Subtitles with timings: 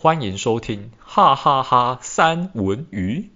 [0.00, 3.32] 欢迎收听哈哈哈三文鱼。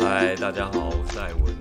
[0.00, 1.54] 嗨，大家好，我是艾文。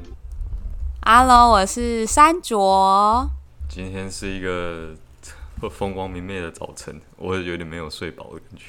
[1.06, 3.30] Hello，我是山卓。
[3.70, 4.96] 今天是一个
[5.70, 8.64] 风光明媚的早晨，我有点没有睡饱的感觉。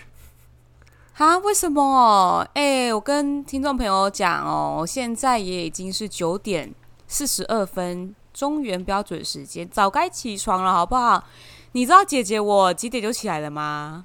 [1.16, 1.38] 哈？
[1.38, 2.44] 为什么？
[2.54, 6.74] 哎、欸，我跟听众朋友讲哦，现在也已经是九点
[7.06, 11.22] 四十二分，中原标准时间，早该起床了，好不好？
[11.70, 14.04] 你知道姐姐我几点就起来了吗？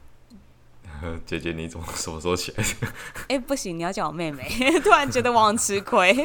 [1.25, 2.87] 姐姐，你怎么什么时候起来的？
[3.29, 4.47] 哎、欸，不行，你要叫我妹妹。
[4.83, 6.15] 突然觉得我吃亏。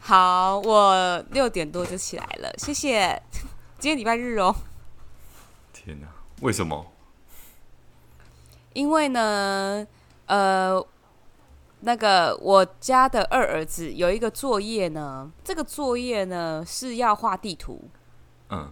[0.00, 3.22] 好，我六点多就起来了，谢谢。
[3.78, 4.56] 今天礼拜日哦。
[5.72, 6.08] 天哪，
[6.40, 6.93] 为什么？
[8.74, 9.86] 因为呢，
[10.26, 10.84] 呃，
[11.80, 17.80] 那个我家的二儿子有一个作业呢，这个作业呢是要画地图。
[18.50, 18.70] 嗯，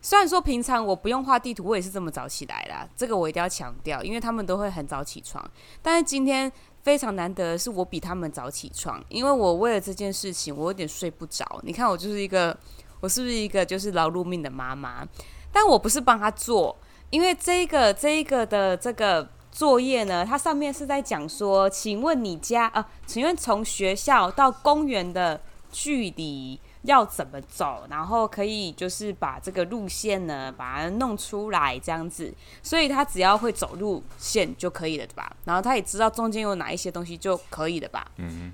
[0.00, 2.88] 虽然说平常我不用画地图，我也是这么早起来啦。
[2.94, 5.44] 这个我一定要强调，因为他们都会很早起床。
[5.80, 6.50] 但是今天
[6.82, 11.60] 非常难得的是，我比他们早起床，因为我为了这件事情，我有点睡不着。
[11.62, 12.56] 你看，我就是一个，
[13.00, 15.06] 我是不是一个就是劳碌命的妈妈？
[15.50, 16.76] 但我不是帮他做。
[17.10, 25.40] 因为这个这一个的这个作业呢，它上面是在讲说，请问你家啊，请问从学校到公园的
[25.70, 27.86] 距离要怎么走？
[27.88, 32.34] 然后可以就是把这个路线呢，把它弄出来这样子。
[32.62, 35.34] 所以他只要会走路线就可以了，对吧？
[35.44, 38.06] 然后他也知道中间有哪一些东西就可以了吧？
[38.16, 38.52] 嗯嗯。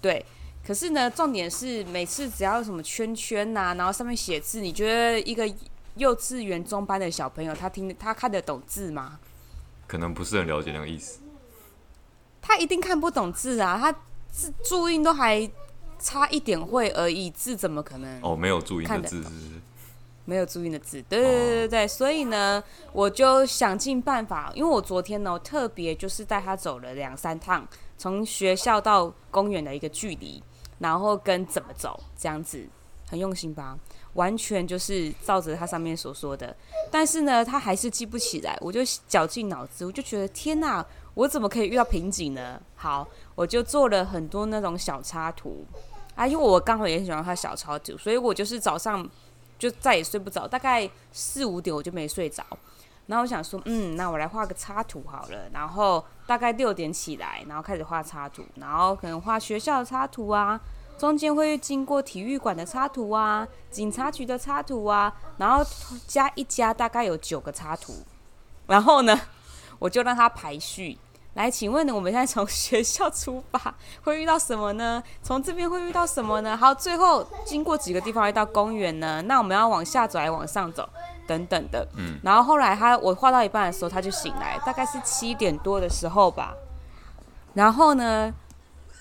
[0.00, 0.24] 对。
[0.66, 5.46] 可是呢，重点是每次只要有什么圈圈呐、啊，然后上面写字，你觉得一个？
[5.96, 9.18] 幼稚园中班的小朋友，他听他看得懂字吗？
[9.86, 11.20] 可能不是很了解那个意思。
[12.40, 13.78] 他一定看不懂字啊！
[13.78, 13.92] 他
[14.30, 15.48] 字注音都还
[15.98, 18.20] 差一点会而已，字怎么可能？
[18.22, 19.62] 哦，没有注音的字是不是？
[20.24, 21.84] 没有注音的字，对对对对对。
[21.84, 27.66] 哦、所以呢，我就想尽办法，因为我昨天呢，特别就是带他走了两三趟，
[27.98, 30.42] 从学校到公园的一个距离，
[30.78, 32.66] 然后跟怎么走这样子，
[33.08, 33.78] 很用心吧。
[34.14, 36.54] 完全就是照着他上面所说的，
[36.90, 38.56] 但是呢，他还是记不起来。
[38.60, 40.84] 我就绞尽脑汁，我就觉得天哪，
[41.14, 42.60] 我怎么可以遇到瓶颈呢？
[42.76, 45.64] 好，我就做了很多那种小插图
[46.14, 49.08] 啊，因为我刚好也很喜欢画小插图，所以我就是早上
[49.58, 52.44] 就再也睡不着，大概四五点我就没睡着。
[53.06, 55.48] 然后我想说，嗯，那我来画个插图好了。
[55.52, 60.60] 然后大概六点起来，然后开始画插图，然后可能画学校的插图啊。
[61.02, 65.60] 中间会经过体育馆的插图啊，警察局的插图啊，然后
[66.06, 67.92] 加一加大概有九个插图，
[68.68, 69.20] 然后呢，
[69.80, 70.96] 我就让他排序。
[71.34, 73.74] 来，请问呢，我们现在从学校出发
[74.04, 75.02] 会遇到什么呢？
[75.24, 76.56] 从这边会遇到什么呢？
[76.56, 79.20] 好，最后经过几个地方会到公园呢？
[79.22, 80.88] 那我们要往下走还是往上走？
[81.26, 81.84] 等等的。
[81.96, 82.20] 嗯。
[82.22, 86.54] 然后后来他我画到一半的时候他就醒来，大概是七点多的时候吧。
[87.54, 88.32] 然后呢，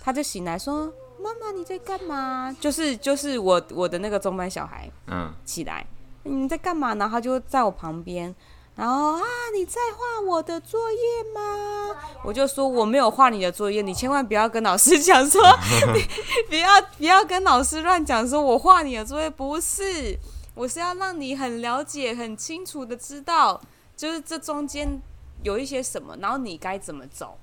[0.03, 0.91] 他就醒来说。
[1.21, 2.55] 妈妈，你在干嘛？
[2.59, 5.85] 就是就是我我的那个中班小孩，嗯，起来，
[6.23, 6.95] 你在干嘛？
[6.95, 8.33] 然后他就在我旁边，
[8.75, 9.21] 然后啊，
[9.53, 10.97] 你在画我的作业
[11.33, 11.95] 吗？
[12.23, 15.41] 我就说我没有画你的作业，你千万不要跟老师讲说，
[15.93, 16.01] 你
[16.47, 20.17] 不要不要跟老师乱讲说我画你的作业，不是，
[20.55, 23.59] 我是要让你很了解、很清楚的知道，
[23.95, 25.01] 就是这中间
[25.43, 27.37] 有一些什么，然后你该怎么走，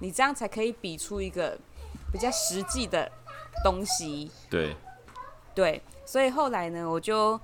[0.00, 1.58] 你这样才可以比出一个
[2.12, 3.10] 比较实际的。
[3.62, 4.30] 东西。
[4.50, 4.74] 对，
[5.54, 7.38] 对，所以后来呢，我就，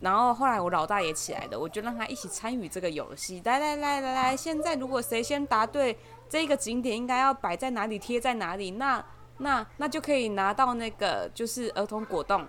[0.00, 3.40] 然后后来我老大也起来了，我就让他一起参与这个游戏。
[3.44, 9.04] 来来来来来，现在如果谁先答对，这个景点应该要摆在哪里，贴在哪里，那
[9.38, 12.46] 那那就可以拿到那个就是儿童果冻。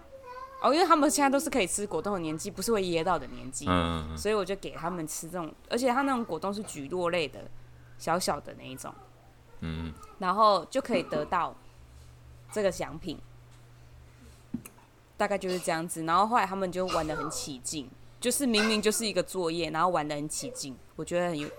[0.59, 7.39] 哦，因为他们现在都是可以吃果冻的年纪，不是会噎到的年纪，嗯，所以我就给他们吃这种，而且他那种果冻是橘络类的，
[8.00, 8.91] 小小的那一种，
[9.59, 11.56] 嗯，然后就可以得到。
[12.51, 13.19] 这个奖品
[15.17, 17.89] 大概就是这样子，然后后来他们就玩的很起劲，
[18.19, 21.49] 就是明明就是一个作业，然后玩的很起劲，我觉得很优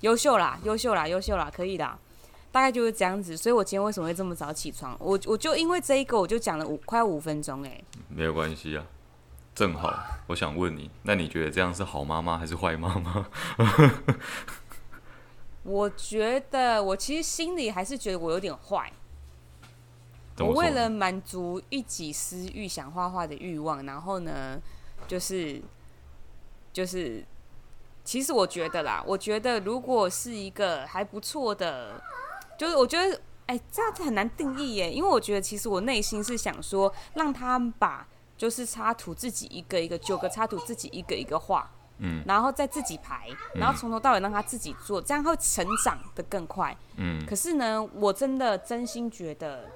[0.00, 1.98] 优秀啦，优秀啦，优秀啦，可以的，
[2.50, 3.36] 大概就是这样子。
[3.36, 4.96] 所以我今天为什么会这么早起床？
[4.98, 8.84] 我我就因为这一个，我就讲了五快五分钟，哎，没有关系啊，
[9.54, 9.92] 正好
[10.26, 13.26] 我想问你，那你觉得这样是好妈妈还是坏妈妈？
[15.62, 18.92] 我觉得我其实心里还是觉得我有点坏。
[20.38, 24.58] 我为了满足一己私欲，想画画的欲望，然后呢，
[25.06, 25.60] 就是
[26.72, 27.22] 就是，
[28.02, 32.02] 其实我觉得啦，我觉得如果是一个还不错的，
[32.58, 33.14] 就是我觉得，
[33.46, 38.08] 哎、哎，这样子很难定义耶，因为我觉得其实我内心是想说，让他把
[38.38, 47.22] 就是插图自己一个一个九个插图自己一个一个画，嗯，然后再自己排，然后从头到尾让他自己做，这样会成长的更快，嗯。
[47.26, 49.68] 可是呢，我真的真心觉得。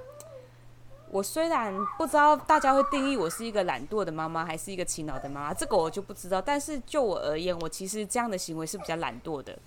[1.17, 6.43] 我虽然不知道大家会定义我是一个懒惰的妈妈，还是一个勤劳的妈妈，这个我就不知道。
[6.43, 9.59] 但是就我而言，我其实这样的行为是比较懒惰的。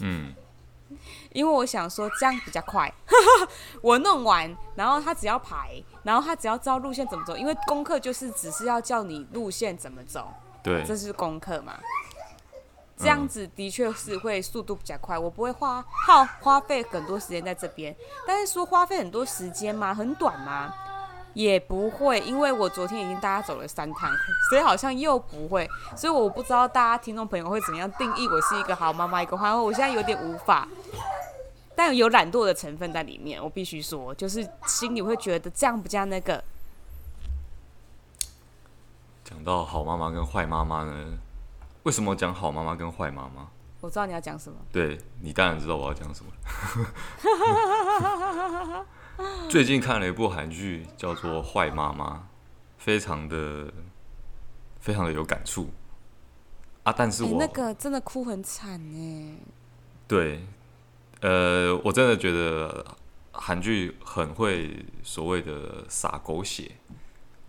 [0.00, 0.34] 嗯，
[1.32, 2.92] 因为我想说这样比较快，
[3.80, 10.34] 我弄完，然后他只要排，然后他只要知道路线怎么走，因为功课就是只是要叫你路线怎么走，
[10.64, 11.78] 对，这是功课嘛。
[12.96, 17.94] 这样子的确是会速度比较快，我不会花耗花费很多时间在这边。
[18.26, 19.94] 但是说花费很多时间吗？
[19.94, 20.72] 很短吗？
[21.34, 24.10] 也不会，因为我昨天已经大家走了三趟，
[24.48, 25.68] 所以好像又不会。
[25.94, 29.52] 所以我不知道大家听众朋友会怎么样定义我是一个好妈妈，一个坏。
[29.52, 30.66] 我现在有点无法，
[31.74, 33.38] 但有懒惰的成分在里面。
[33.44, 36.42] 我必须说，就是心里会觉得这样不加那个。
[39.22, 41.18] 讲到好妈妈跟坏妈妈呢？
[41.86, 43.46] 为什么讲好妈妈跟坏妈妈？
[43.80, 44.58] 我知道你要讲什么。
[44.72, 46.32] 对，你当然知道我要讲什么。
[49.48, 52.16] 最近看了一部韩剧，叫做《坏妈妈》，
[52.76, 53.72] 非常的、
[54.80, 55.70] 非常的有感触
[56.82, 56.92] 啊！
[56.92, 59.36] 但是我、欸、那个真的哭很惨哎。
[60.08, 60.44] 对，
[61.20, 62.84] 呃，我真的觉得
[63.30, 66.72] 韩剧很会所谓的撒狗血，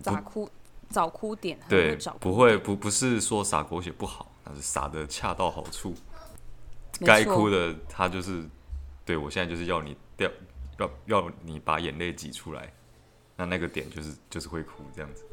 [0.04, 0.48] 咋哭？
[0.90, 5.94] 找哭点，对，点不会不不是说撒狗血不好，撒的恰到好处，
[7.00, 8.44] 该哭的他就是，
[9.06, 10.30] 对我现在就是要你掉，
[10.78, 12.74] 要要你把眼泪挤出来，
[13.36, 15.24] 那那个点就是就是会哭这样子。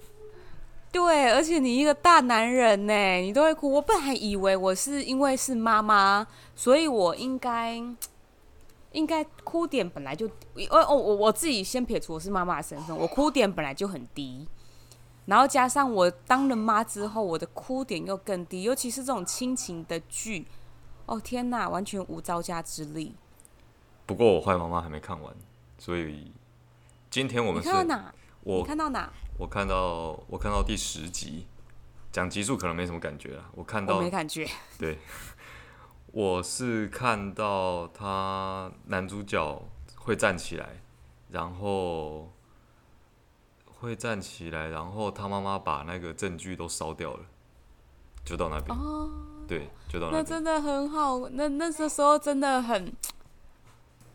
[0.93, 3.72] 对，而且你一个大男人呢，你都会哭。
[3.72, 6.25] 我本来以为我是因为是妈妈，
[6.55, 7.82] 所以我应该
[8.93, 14.46] 应该哭点本来就，哦哦，我我自己先撇除我是妈妈的身份，我哭点本来就很低。
[15.26, 20.46] 然后加上我当了妈之后，我的哭点又更低，尤其是这种亲情的剧，
[21.06, 23.14] 哦天哪，完全无招架之力。
[24.04, 25.34] 不过我坏妈妈还没看完，
[25.78, 26.30] 所以
[27.08, 28.14] 今天我们是看到哪？
[28.42, 29.10] 我看到哪？
[29.38, 31.46] 我看到我看到第十集，
[32.12, 33.50] 讲集数可能没什么感觉了。
[33.54, 34.46] 我看到我没感觉。
[34.78, 34.98] 对，
[36.12, 39.62] 我是看到他男主角
[39.96, 40.82] 会站起来，
[41.30, 42.33] 然后。
[43.84, 47.20] 会站起来，然后他妈妈把那个证据都烧掉了，
[48.25, 48.76] 就到那边。
[48.76, 49.10] 哦，
[49.46, 50.25] 对，就到那边。
[50.25, 52.92] 那真的很好，那那时候真的很，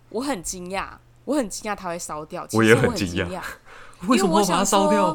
[0.10, 0.90] 我很惊讶，
[1.26, 2.48] 我很惊讶他会烧掉。
[2.54, 3.42] 我也很惊讶，
[4.10, 5.14] 为什么把它烧掉？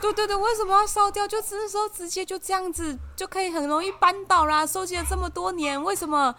[0.00, 1.26] 对对对，为什么要烧掉？
[1.26, 4.66] 就那时候直接就这样子就可以很容易扳倒啦。
[4.66, 6.34] 收集了这么多年，为什么？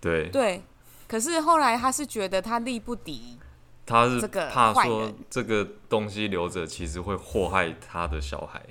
[0.00, 0.64] 对对，
[1.06, 3.38] 可是后来他是觉得他力不敌。
[3.86, 8.62] 他是怕说这个东西留着，其实会祸害他的小孩。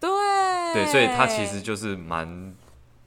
[0.00, 0.10] 对
[0.74, 2.54] 对，所以他其实就是蛮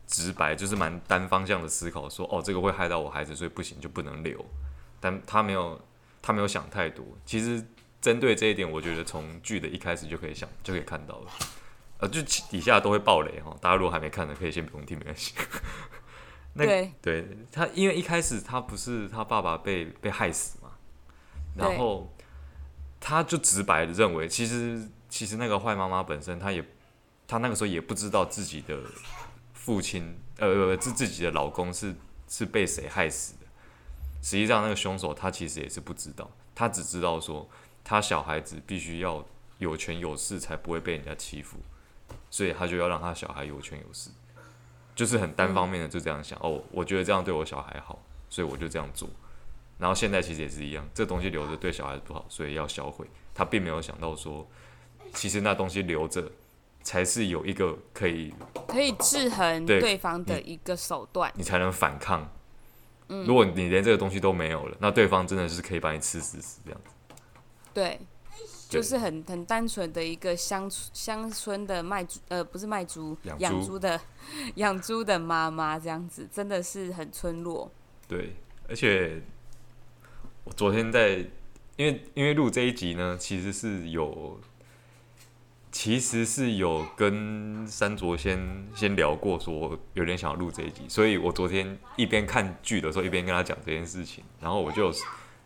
[0.08, 4.44] 直白，就是蛮单方向的思考，说哦，这个会害到我孩子，所以不行就不能留。
[5.00, 5.80] 但他没有，
[6.22, 7.06] 他没有想太多。
[7.26, 7.64] 其实
[8.02, 11.32] 针对这一点，我觉得从剧的一开始就可以想，就可以看到了。
[12.00, 15.34] 呃，就底下都会爆雷哈，大家如果还没看的，可以先不用听，没关系。
[16.54, 20.67] 那对，对他，因为一开始他不是他爸爸被被害死嘛。
[21.58, 22.08] 然后，
[23.00, 26.64] 他就直白的认为，其实其实那个坏妈妈本身，她也，
[27.28, 28.80] 她那个时候也不知道自己的
[29.54, 31.96] 父亲，呃，是自己的老公是
[32.28, 33.48] 是被谁害死的。
[34.22, 37.48] 实际上，那个凶手他其实也是不知道，他只知道说，
[37.84, 39.26] 他小孩子必须要
[39.58, 41.58] 有权有势，才不会被人家欺负，
[42.30, 44.10] 所以他就要让他小孩有权有势，
[44.96, 49.10] 就是很单方面的就这样想，哦，我觉得这样对我小孩好，所以我就这样做。
[49.78, 53.06] 然后现在其实也是一样，这东西留着对小孩子不好，所以要销毁。
[53.36, 54.48] 他并没有想到说，
[55.14, 56.32] 其实那东西留着
[56.82, 58.34] 才是有一个可以
[58.68, 62.28] 可以制衡对方的一个手段，你，你才能反抗。
[63.10, 67.24] 嗯，如果你连这个东西都没有了，那对方真的是可以把你吃死死这样子。
[67.72, 68.00] 对，
[68.68, 74.02] 就是很很单纯的一个乡乡村的卖猪，呃，不是卖猪，养猪，养猪的
[74.56, 77.72] 养猪的妈妈这样子，真的是很村落。
[78.08, 78.36] 对，
[78.68, 79.22] 而且。
[80.48, 81.18] 我昨天在，
[81.76, 84.40] 因为因为录这一集呢，其实是有，
[85.74, 94.90] 其实是有跟山卓先先聊过，说有点想要录这一集，所以我昨天一边看剧的时候，一边跟他讲这件事情，然后我就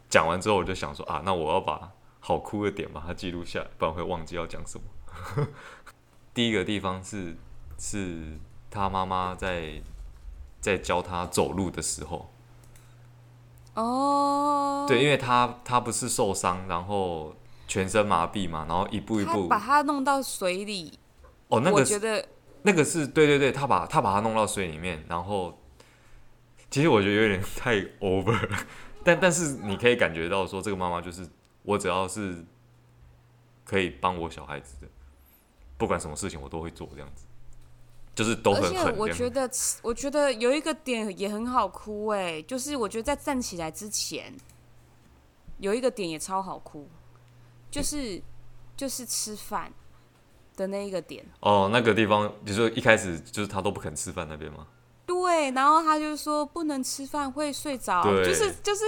[0.08, 5.48] 讲完之后，我就想说啊，那我要把好哭的点把它记录下来，不然会忘记要讲什么。
[6.32, 7.36] 第一个地方是
[7.80, 8.38] 是
[8.70, 9.82] 他妈妈在
[10.60, 12.32] 在教他走路的时候。
[13.74, 17.34] 哦，对，因为他他不是受伤，然后
[17.68, 21.00] 全身麻痹嘛，然后一步一步把他弄到水里。
[21.48, 22.28] 哦，那个我觉得
[22.64, 25.58] 那个是对对对，他把他把他弄到水里面，然后
[26.70, 28.58] 其实我觉得有点太 over 了，
[29.04, 31.28] 但但是你可以感觉到说，这个妈妈就是
[31.64, 32.46] 我只要是
[33.64, 34.88] 可以帮我小孩子的，
[35.78, 37.26] 不管什么事情我都会做这样子。
[38.22, 38.78] 就是都很狠。
[38.78, 39.50] 而且我觉得，
[39.82, 44.32] 我觉得有一个点也很好哭哎，就是我觉得在站起来之前，
[45.58, 46.88] 有一个点也超好哭，
[47.72, 48.22] 就是、嗯、
[48.78, 49.74] 就是吃饭
[50.56, 51.26] 的那一个点。
[51.40, 54.68] 哦，那个地方就是一开始就是他都不肯吃饭那边吗？
[55.08, 58.86] 对，然后他就说不能吃饭会睡着，就是就是，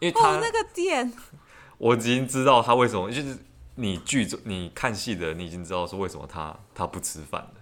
[0.00, 1.12] 因为他、哦、那个点，
[1.78, 3.38] 我已经知道他为什么，就是
[3.76, 7.54] 你剧中你看戏的，你已经知道说为什么他他不吃饭了。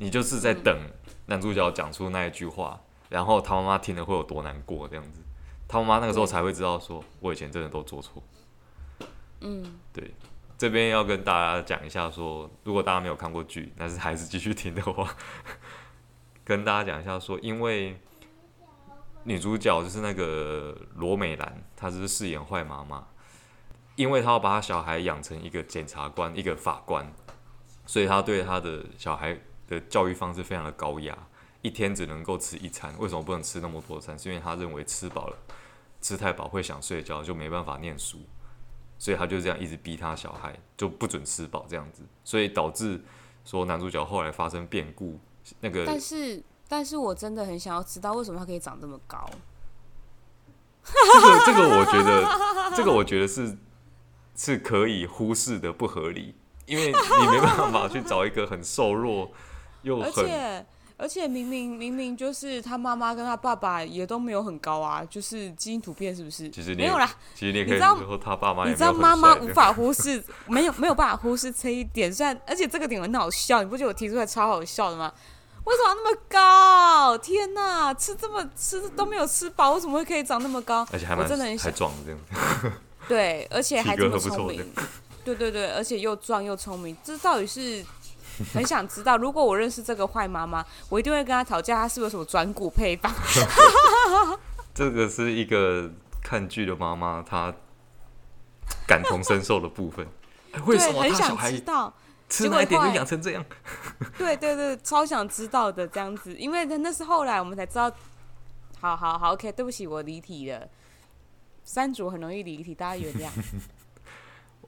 [0.00, 0.74] 你就是在等
[1.26, 2.80] 男主角讲出那一句话，
[3.10, 5.20] 然后他妈妈听了会有多难过这样子，
[5.68, 8.22] 他妈妈那个时候才会知道说，我以前真的都做错。
[9.40, 10.14] 嗯，对，
[10.56, 15.14] 这边要跟大家讲一下说，如果大家没有看过剧，但是还是继续听的话，
[16.44, 18.00] 跟大家讲一下说，因为
[19.24, 23.06] 女主角就是那个罗美兰，她是饰演坏妈妈，
[23.96, 27.12] 因为她要把她小孩养成一个检察官、一个法官，
[27.84, 29.38] 所以她对她的小孩。
[29.70, 31.16] 的教育方式非常的高压，
[31.62, 32.94] 一天只能够吃一餐。
[32.98, 34.18] 为什么不能吃那么多餐？
[34.18, 35.36] 是因为他认为吃饱了，
[36.02, 38.18] 吃太饱会想睡觉，就没办法念书，
[38.98, 43.00] 所以他就这样一直逼他小孩，就不准吃饱这样子，所以导致
[43.44, 45.18] 说男主角后来发生变故。
[45.60, 49.24] 那个，但是，但是我真的很想要知道为什么他可以长这么高。
[50.82, 53.56] 这个，这个我觉得，这个我觉得是
[54.34, 56.34] 是可以忽视的不合理，
[56.66, 59.30] 因为你没办法去找一个很瘦弱。
[60.02, 66.50] 而且而且明明明明就是他妈妈跟他爸爸也都没有很高啊，就是基因突变是不是？
[66.50, 72.12] 其实没有啦，其实你可以说他爸妈，你知道妈妈无法忽视，没有没有办法忽视这一点。
[72.12, 75.10] 虽然而且这个点很好笑，你不觉得我提出来超好笑的吗？
[75.64, 77.16] 为什么那么高？
[77.16, 80.86] 天哪，吃这么吃都没有吃饱，为什么会可以长那么高？
[80.92, 82.20] 而且还真的很还壮这样。
[83.08, 84.70] 对，而且还这么聪明。
[85.24, 87.82] 对对对，而且又壮又聪明，这到底是？
[88.54, 93.12] 很想知道，如果我认识这个坏妈妈，我一定会跟她吵架，她是不是有什么转骨配方？
[94.74, 95.90] 这个是一个
[96.22, 97.54] 看剧的妈妈，她
[98.86, 100.06] 感同身受的部分。
[100.66, 101.52] 为什么他小孩
[102.28, 103.44] 吃那一点就养成这样？
[104.18, 107.90] 对对对，超想知道的这样子，因为那是后来我们才知道。
[108.80, 110.66] 好好好，OK，对不起，我离题了。
[111.64, 113.28] 三组很容易离题，大家原谅。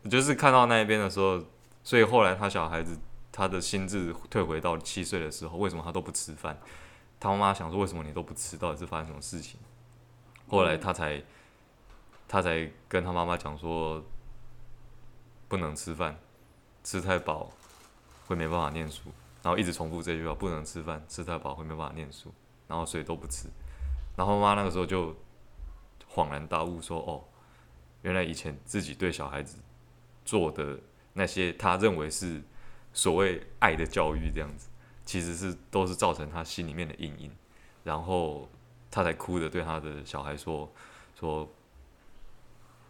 [0.02, 1.42] 我 就是看到那一边的时候，
[1.82, 2.98] 所以后来他小孩子。
[3.32, 6.56] 他的心智退回到七岁的时候，为什么他都不吃饭？
[7.18, 8.58] 他妈妈想说：“为什么你都不吃？
[8.58, 9.58] 到底是发生什么事情？”
[10.48, 11.22] 后来他才，
[12.28, 14.04] 他才跟他妈妈讲说
[15.48, 16.18] ：“不能吃饭，
[16.84, 17.50] 吃太饱
[18.26, 19.04] 会没办法念书。”
[19.42, 22.30] 然后一直重复这句话：“不能吃饭，吃太饱会没办法念书。”
[22.68, 23.48] 然后所以都不吃。
[24.14, 25.16] 然后妈妈那个时候就
[26.12, 27.24] 恍然大悟说：“哦，
[28.02, 29.56] 原来以前自己对小孩子
[30.24, 30.78] 做的
[31.14, 32.42] 那些，他认为是。”
[32.92, 34.68] 所谓爱的教育这样子，
[35.04, 37.30] 其实是都是造成他心里面的阴影，
[37.82, 38.48] 然后
[38.90, 40.70] 他才哭着对他的小孩说
[41.18, 41.48] ：“说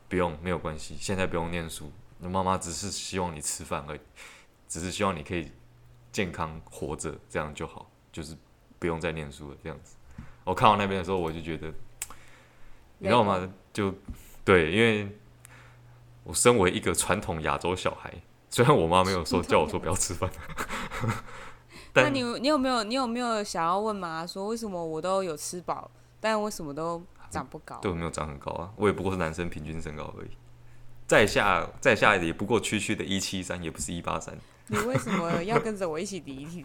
[0.09, 1.91] 不用，没有关系，现在不用念书。
[2.19, 4.01] 那妈妈只是希望你吃饭而已，
[4.69, 5.51] 只是希望你可以
[6.11, 8.37] 健康活着，这样就好，就是
[8.79, 9.97] 不用再念书了。”这样子，
[10.45, 11.73] 我看到那边的时候，我就觉得，
[12.99, 13.53] 你知道吗？
[13.73, 13.95] 就
[14.45, 15.17] 对，因为
[16.25, 18.13] 我身为一个传统亚洲小孩。
[18.53, 20.31] 虽然我妈没有说叫我说不要吃饭，
[21.95, 25.91] 那你你有没有你有没有想要问妈说，为什么我都有吃饱，
[26.21, 27.79] 但为什么都长不高？
[27.81, 30.29] 对，我没有长很高啊，我也不过是男生平均身高而已，
[31.07, 34.37] 再下再下也不过区区的一七三，也不是一八三。
[34.67, 36.63] 你为什么要跟着我一起离题？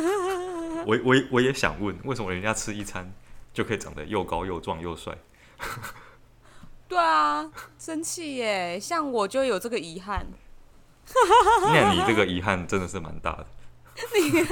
[0.86, 3.12] 我我我也想问，为什么人家吃一餐
[3.52, 5.14] 就可以长得又高又壮又帅？
[6.88, 8.80] 对啊，生气耶！
[8.80, 10.26] 像我就有这个遗憾。
[11.72, 13.46] 那你这个 遗憾真的是蛮大的，
[14.20, 14.46] 你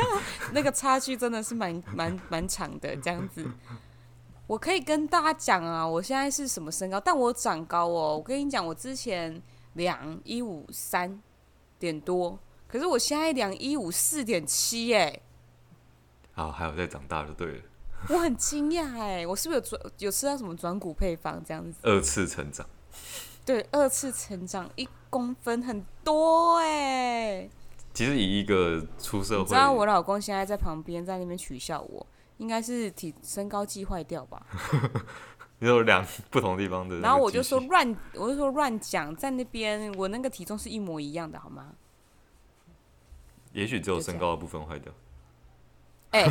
[0.52, 3.46] 那个差距真的是蛮蛮蛮长的，这样子。
[4.46, 7.00] 我可以跟大家讲啊，我现在是什么身高？
[7.00, 8.16] 但我长高哦。
[8.18, 9.42] 我跟你讲，我之前
[9.72, 11.20] 量一五三
[11.78, 15.18] 点多，可是我现在量一五四点七哎。
[16.34, 17.62] 好，还有在长大就对了。
[18.10, 21.78] 我很惊讶哎，我是不是有转有吃到什么转骨配方这样子？
[21.82, 22.66] 二次成长。
[23.44, 27.48] 对，二次成长一公分很多哎。
[27.92, 32.06] 其实以一个出社会，你知道我老公现在在旁边在那边取笑我，
[32.38, 34.44] 应该是体身高计坏掉吧？
[35.60, 36.98] 有两不同地方的。
[37.00, 41.74] 然后我就说乱，我就说乱讲，在那边我那个体重是一模一样的，好吗？
[43.52, 44.92] 也许只有身高的部分坏掉。
[46.10, 46.28] 哎，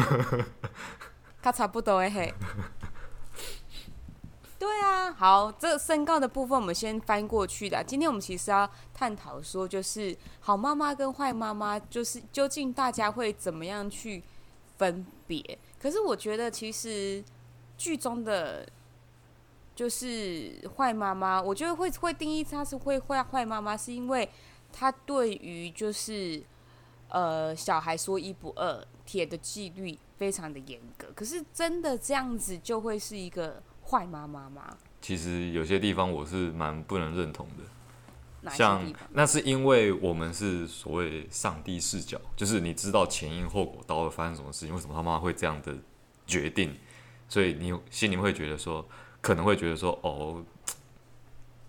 [1.42, 2.34] 他差不多哎嘿。
[4.64, 7.84] 对啊，好，这身高的部分我们先翻过去的。
[7.84, 14.24] 今天我们其实要探讨说，就是好妈妈跟坏妈妈，就是究竟大家会怎么样去
[14.78, 15.60] 分别？
[15.78, 17.22] 可是我觉得，其实
[17.78, 18.66] 剧中的
[19.76, 24.30] 就是坏妈妈，我觉得会会定义她是会坏坏妈妈，是因为
[24.72, 26.42] 她对于就是
[27.10, 31.08] 呃小孩说一不二，铁的纪律非常的严格。
[31.14, 33.62] 可是真的这样子就会是一个。
[33.94, 34.76] 坏妈妈吗？
[35.00, 38.82] 其实有些地方我是蛮不能认同的，像
[39.12, 45.76] 那是因为我们是所谓上帝视角，就是你知道前因后果，到底会发生什么事情，为什么他妈会这样的
[46.26, 46.76] 决定，
[47.30, 48.84] 所以你心里会觉得说，
[49.22, 50.44] 可能会觉得说，哦，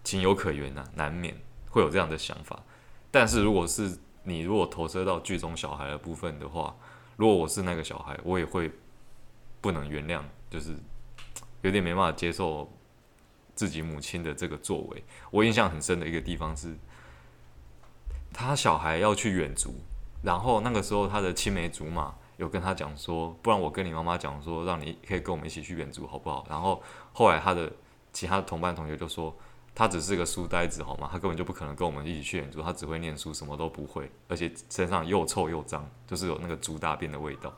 [0.02, 1.36] 情有可原啊，难免
[1.68, 2.62] 会有这样的想法。
[3.10, 6.74] 但是如果是你如果投射到剧中小孩的部分的话，
[7.16, 8.72] 如果我是那个小孩，我也会
[9.60, 10.74] 不能原谅，就是。
[11.64, 12.70] 有点没办法接受
[13.54, 15.02] 自己母亲的这个作为。
[15.30, 16.76] 我印象很深的一个地方是，
[18.34, 19.74] 他小孩要去远足，
[20.22, 26.44] 然后那个时候他的青梅竹马有跟他讲说，不然我跟你妈妈讲说，让你可以跟我们一起去远足，好不好？
[26.50, 26.82] 然后
[27.14, 27.72] 后来他的
[28.12, 29.34] 其他的同班同学就说，
[29.74, 31.08] 他只是个书呆子，好吗？
[31.10, 37.50] 他根本就不可能跟我们一起去远足，他只会念书，什么都不会，而且身上又臭又脏，就是有那个猪大便的味道。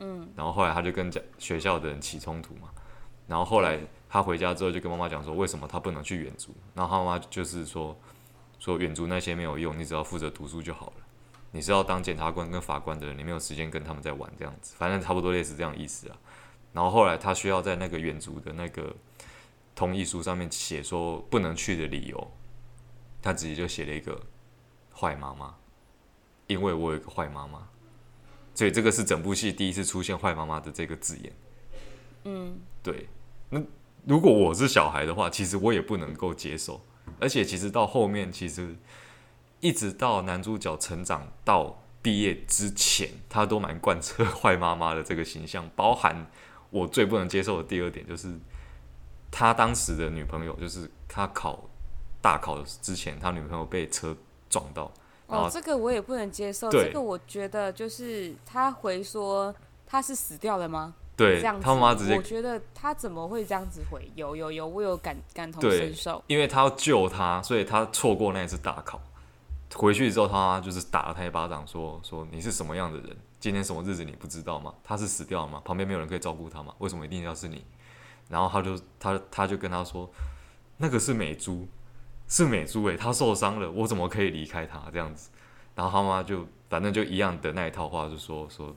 [0.00, 2.68] 嗯，然后后来他就跟讲学校的人起冲突嘛。
[3.28, 6.52] 然后后来他回家之后就跟妈妈讲说，为什么他不能去远足？
[6.74, 7.94] 然后他妈妈就是说，
[8.58, 10.92] 说远足那些没有用，你只要负责读书就好了。
[11.50, 16.16] 你是要当检察官跟法官的人，你没有时间跟他们在玩这样子，反正差不多类似这样意思啊。
[16.72, 18.94] 然后后来他需要在那个远足的那个
[19.74, 22.30] 同意书上面写说不能去的理由，
[23.20, 24.20] 他直接就写了一个
[24.94, 25.54] 坏妈妈，
[26.46, 27.68] 因为我有一个坏妈妈，
[28.54, 31.32] 所以这个是整部戏第一次出现坏妈妈的这个字眼。
[32.24, 33.08] 嗯，对。
[33.50, 33.62] 那
[34.04, 36.80] 如果我是小孩的话，其实我也不能够接受。
[37.20, 38.76] 而且其实到后面，其实
[39.60, 45.68] 一直到男主角成长到毕业之前，他都蛮贯彻坏妈妈的这个形象。
[45.74, 46.26] 包含
[46.70, 48.38] 我最不能接受的第二点，就是
[49.30, 51.68] 他当时的女朋友，就是他考
[52.20, 54.16] 大考之前，他女朋友被车
[54.48, 54.92] 撞到。
[55.26, 56.70] 哦，这个我也不能接受。
[56.70, 59.54] 这个我觉得就是他回说
[59.86, 60.94] 他是死掉了吗？
[61.18, 64.08] 对，他妈妈直接，我觉得他怎么会这样子回？
[64.14, 66.22] 有有有，我有感感同身受。
[66.28, 69.00] 因为他要救他，所以他错过那一次大考。
[69.74, 73.16] 回去之后，他就是打了他一巴掌说，说说你是什么样的人？
[73.40, 74.72] 今天什么日子你不知道吗？
[74.84, 75.60] 他是死掉了吗？
[75.64, 76.72] 旁边没有人可以照顾他吗？
[76.78, 77.64] 为什么一定要是你？
[78.28, 80.08] 然后他就他他就跟他说，
[80.76, 81.66] 那个是美珠，
[82.28, 85.30] 是美珠诶，他受伤了，我怎么可以离开他这样子？
[85.74, 88.72] 然后他妈妈就反正就一样的那一套话，就说说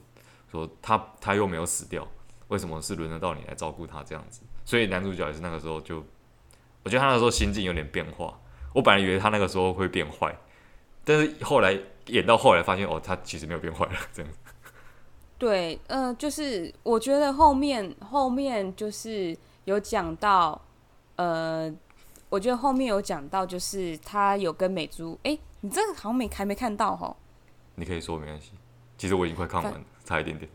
[0.50, 2.06] 说他他又没有死掉。
[2.52, 4.42] 为什么是轮得到你来照顾他这样子？
[4.62, 6.04] 所以男主角也是那个时候就，
[6.82, 8.38] 我觉得他那个时候心境有点变化。
[8.74, 10.36] 我本来以为他那个时候会变坏，
[11.02, 14.30] 但是后来演到后来发现，哦，他其实没有变坏了，这样。
[15.38, 20.60] 对，嗯、呃，就是我觉得后面后面就是有讲到，
[21.16, 21.72] 呃，
[22.28, 27.16] 我觉得后面有讲到，就是他有跟美珠，哎，你这个好像没还没看到哈。
[27.74, 28.52] 你可以说没关系，
[28.98, 30.50] 其实我已经快看完了，差一点点。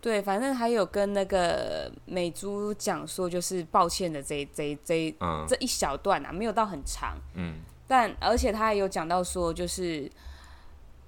[0.00, 7.18] 对，反正还有跟那个美珠讲说，就是抱歉的这这这、嗯、这一小段啊，没有到很长。
[7.34, 7.56] 嗯。
[7.86, 10.10] 但而且他还有讲到说，就是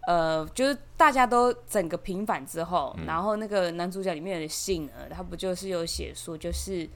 [0.07, 6.87] 呃，就是大家都整个平反之后，嗯、然后那个男主角里面的信呢，他不就是有写说，就是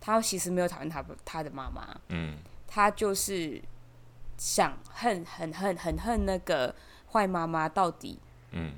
[0.00, 1.94] 他其实没有讨厌他他的妈妈。
[2.08, 2.38] 嗯。
[2.66, 3.60] 他就是
[4.38, 6.74] 想恨很恨很恨那个
[7.12, 8.18] 坏妈妈到底。
[8.52, 8.72] 嗯。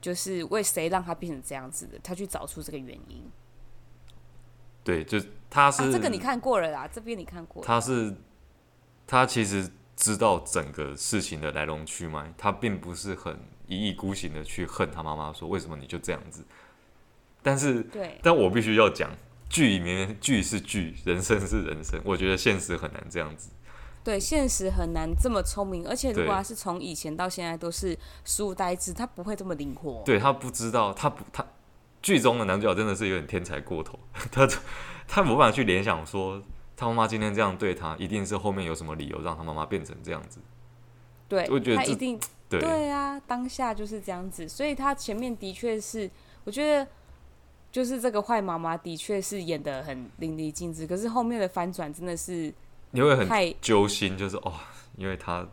[0.00, 1.98] 就是为谁让他变成这样子的？
[2.02, 3.30] 他去找出这个原因。
[4.82, 7.66] 对，就他是、啊、这个你看过了啦，这边你看过了。
[7.66, 8.14] 他是
[9.06, 16.44] 他其实知道整个事情的来龙去脉，他并不是很一意孤行的去恨他妈妈，说为什么你就这样子。
[17.42, 19.10] 但是，对，但我必须要讲，
[19.48, 23.50] 剧里面剧是剧，人生是人生，我觉得现实很难这样子。
[24.02, 30.02] 对，现实很难这么聪明，而且如果他是从以前到现在都是书呆子，他不会这么灵活。
[30.04, 31.44] 对，他不知道，他不他
[32.02, 33.98] 剧中的男主角真的是有点天才过头，
[34.32, 34.48] 他
[35.06, 36.42] 他没办法去联想说
[36.76, 40.40] 他妈妈今天这样对他，一定是后面有什么理由让他妈妈变成这样子。
[41.28, 46.10] 对，我觉得他一定对，对啊，当下就是这样子，所以他前面的确是，
[46.44, 46.88] 我觉得
[47.70, 52.52] 就是这个坏妈妈的确是演的很淋漓尽致，可是后面的翻转真的是
[52.92, 54.52] 你会很揪心，就是哦，
[54.96, 55.46] 因为他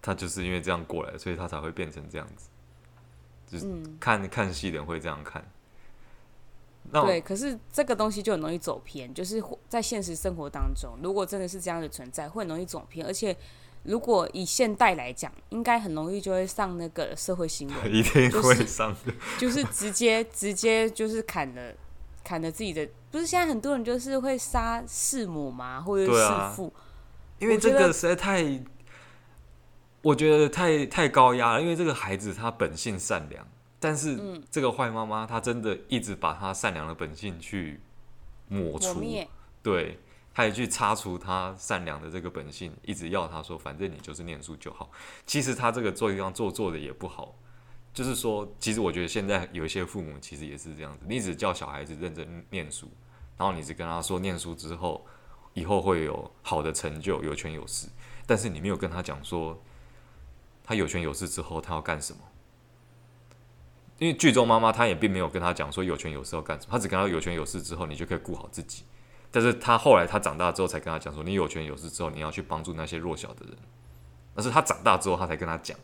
[0.00, 2.48] 他就是因为这样过来，所以他才会变成这样子。
[3.46, 3.66] 就是
[4.00, 5.44] 看、嗯、看戏的人会这样看。
[6.90, 13.06] 那对，可是这个东西就很容易走偏，就是在现实生活当中，如果真的是这样的存在，会很容易走偏。
[13.06, 13.36] 而且，
[13.84, 21.72] 如果以现代来讲，应该很容易就会上那个社会新闻， 一定会上的，就是、就是直接直接就是砍了
[22.24, 22.88] 砍了自己的。
[23.12, 26.82] 不是现在很多人就是会杀弑母嘛，或者弑父、啊，
[27.38, 28.60] 因为这个实在太，
[30.00, 31.62] 我觉得太太高压了。
[31.62, 33.46] 因为这个孩子他本性善良。
[33.84, 34.16] 但是
[34.48, 37.80] 这个坏妈妈，她真的一直把她善良的本性去
[38.46, 39.28] 抹除，抹。
[39.60, 39.98] 对，
[40.32, 44.88] 她也去擦除她善良的这个本性，一直要她说，反正你就是念书就好。
[45.26, 47.34] 其实她这个做一样做做的也不好，
[47.92, 52.88] 就是说，其实我觉得现在有一些父母其实也是这样子，你只叫小孩子认真念书，
[53.36, 55.04] 然后你只跟他说念书之后
[55.54, 57.88] 以后会有好的成就，有权有势，
[58.26, 59.60] 但是你没有跟他讲说，
[60.64, 62.20] 他有权有势之后他要干什么。
[63.98, 68.82] 因为剧中妈妈她也并没有跟他讲说有权有势要干什么，她只跟他有权有势之后你就可以顾好自己。
[69.30, 73.56] 但是她后来她长大之后才跟他讲说，你有权有势之后你要去帮助那些弱小的人。
[74.34, 75.78] 但是她长大之后她才跟他讲，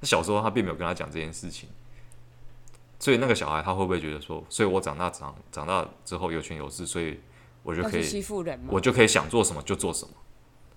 [0.00, 1.68] 他小时候她并没有跟他讲这件事情。
[3.00, 7.18] 所以那个小孩他会不会觉得说，所以我长大长长大之后有权有势，所以
[7.64, 8.66] 我就可以欺负人吗？
[8.70, 10.14] 我就可以想做什么就做什么。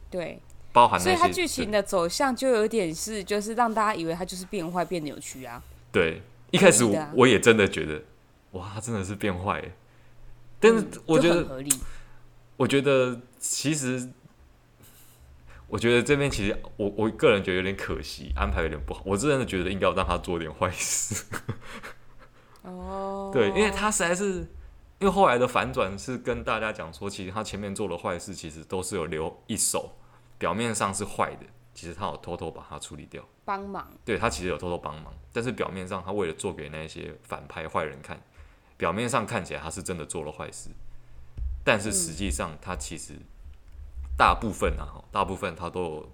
[0.10, 1.12] 对，包含那些。
[1.12, 5.62] 所以他剧情的走向就有点是，就是让大家以为他就是变坏变扭曲啊。
[5.92, 6.24] 对。
[6.52, 8.00] 一开始我我也真的觉得，
[8.52, 9.60] 哇，他真的是变坏。
[10.60, 11.66] 但是我觉得，
[12.56, 14.08] 我觉得其实，
[15.66, 19.02] 我觉得这边其实我我个人觉得有点可惜，安排有点不好。
[19.04, 21.26] 我真的觉得应该要让他做点坏事。
[22.64, 24.40] 哦，对，因为他实在是，
[25.00, 29.92] 因为后来的反转是跟大家讲说，其实他前面做的坏事其实都是有留一手，
[30.38, 31.46] 表面上是坏的。
[31.76, 33.92] 其实他有偷偷把它处理掉，帮忙。
[34.06, 38.22] 对，他其实有偷偷帮忙，但是表面上他为了做给那些反派坏人看，
[38.78, 40.70] 表面上看起来他是真的做了坏事，
[41.64, 43.16] 但是实际上他其实
[44.16, 46.12] 大部分啊，大部分他都有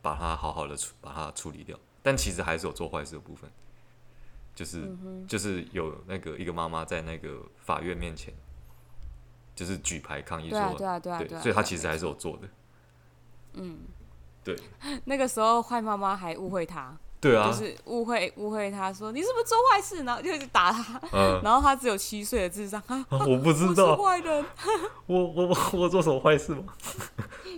[0.00, 3.50] 把它好好的处把它处理掉，但其实还是有做坏事的部分，
[4.54, 8.32] 就是、嗯、就是有那个一个妈妈在那个法院面前，
[9.54, 12.48] 就是举牌抗议说，对啊对啊对啊，对，所以他其实还是有做的，
[13.54, 13.78] 嗯。
[14.44, 14.54] 对，
[15.06, 24.44] 那个时候坏妈妈还误会他，对啊，就是误会误会他说你是不是做坏事，然后就一直打他，嗯， 然后他只有七岁的智商，啊， 我不知道，坏人，
[25.06, 26.74] 我我我做什么坏事吗？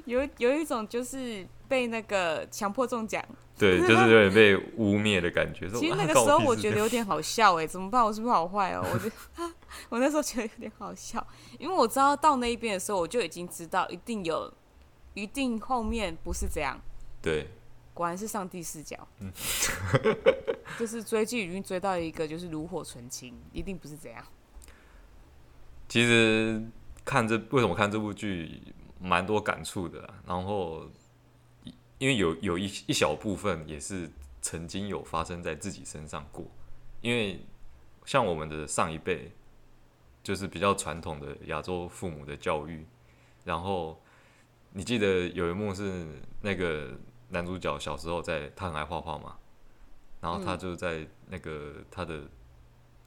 [0.04, 3.20] 有有一种就是被那个强迫中奖，
[3.58, 5.68] 对，就是有点被污蔑的感觉。
[5.70, 8.04] 其实那个时候我觉得有点好笑哎，怎么办？
[8.04, 8.84] 我是不是好坏哦？
[8.92, 9.52] 我觉得
[9.88, 11.26] 我那时候觉得有点好笑，
[11.58, 14.52] 因为我知道到那一边的时候，我就已经知道一定有。
[15.18, 16.78] 一定后面不是这样，
[17.22, 17.48] 对，
[17.94, 19.32] 果然是上帝视角，嗯，
[20.78, 24.22] 就是追剧已经追到一个就是炉火纯青，一定不是这样。
[25.88, 26.62] 其实
[27.02, 28.60] 看这为什么看这部剧
[29.00, 30.86] 蛮多感触的，然后
[31.98, 36.44] 因为有有一一小部分也是曾经有发生在自己身上过，
[37.00, 37.40] 因为
[38.04, 39.32] 像我们的上一辈
[40.22, 42.86] 就是比较传统的亚洲父母的教育，
[43.44, 44.00] 然后。
[44.72, 46.06] 你记得有一幕是
[46.42, 46.90] 那个
[47.30, 49.34] 男主角小时候在，他很爱画画嘛，
[50.20, 52.24] 然后他就在那个他的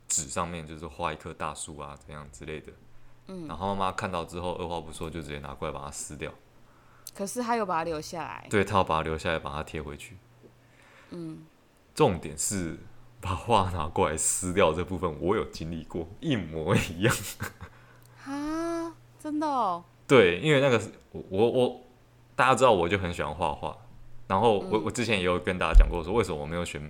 [0.08, 2.74] 纸上面就是画一棵大树啊，怎样之类的。
[3.28, 6.34] 嗯，然后妈妈看到之后，二话不说就直接拿过来把它撕掉。
[7.16, 8.48] 可是他又把它留下来。
[8.50, 10.18] 对，他要把它留下来，把它贴回去。
[11.12, 11.46] 嗯，
[11.94, 12.78] 重点是
[13.20, 17.16] 把画拿过来撕掉这部分，我有经历过，一模一样。
[18.26, 19.84] 啊，真的哦。
[20.08, 21.82] 对，因为那个我我我，
[22.36, 23.76] 大家知道我就很喜欢画画，
[24.28, 26.90] 然后我、嗯、我之前也有跟大家讲过说，为什么我没有选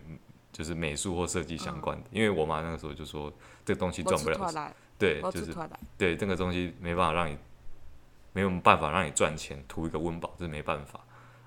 [0.51, 3.31] 就是美术或设计相关的，嗯、因为我妈那个时候就说
[3.65, 5.55] 这个东西赚不了，对，就是
[5.97, 7.37] 对这个东西没办法让你
[8.39, 10.99] 没有办法让你赚钱，图一个温饱，这是没办法。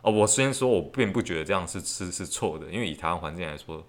[0.02, 3.86] 哦，我虽然说我并不觉得这样是是是错的，因为以台湾环境来说，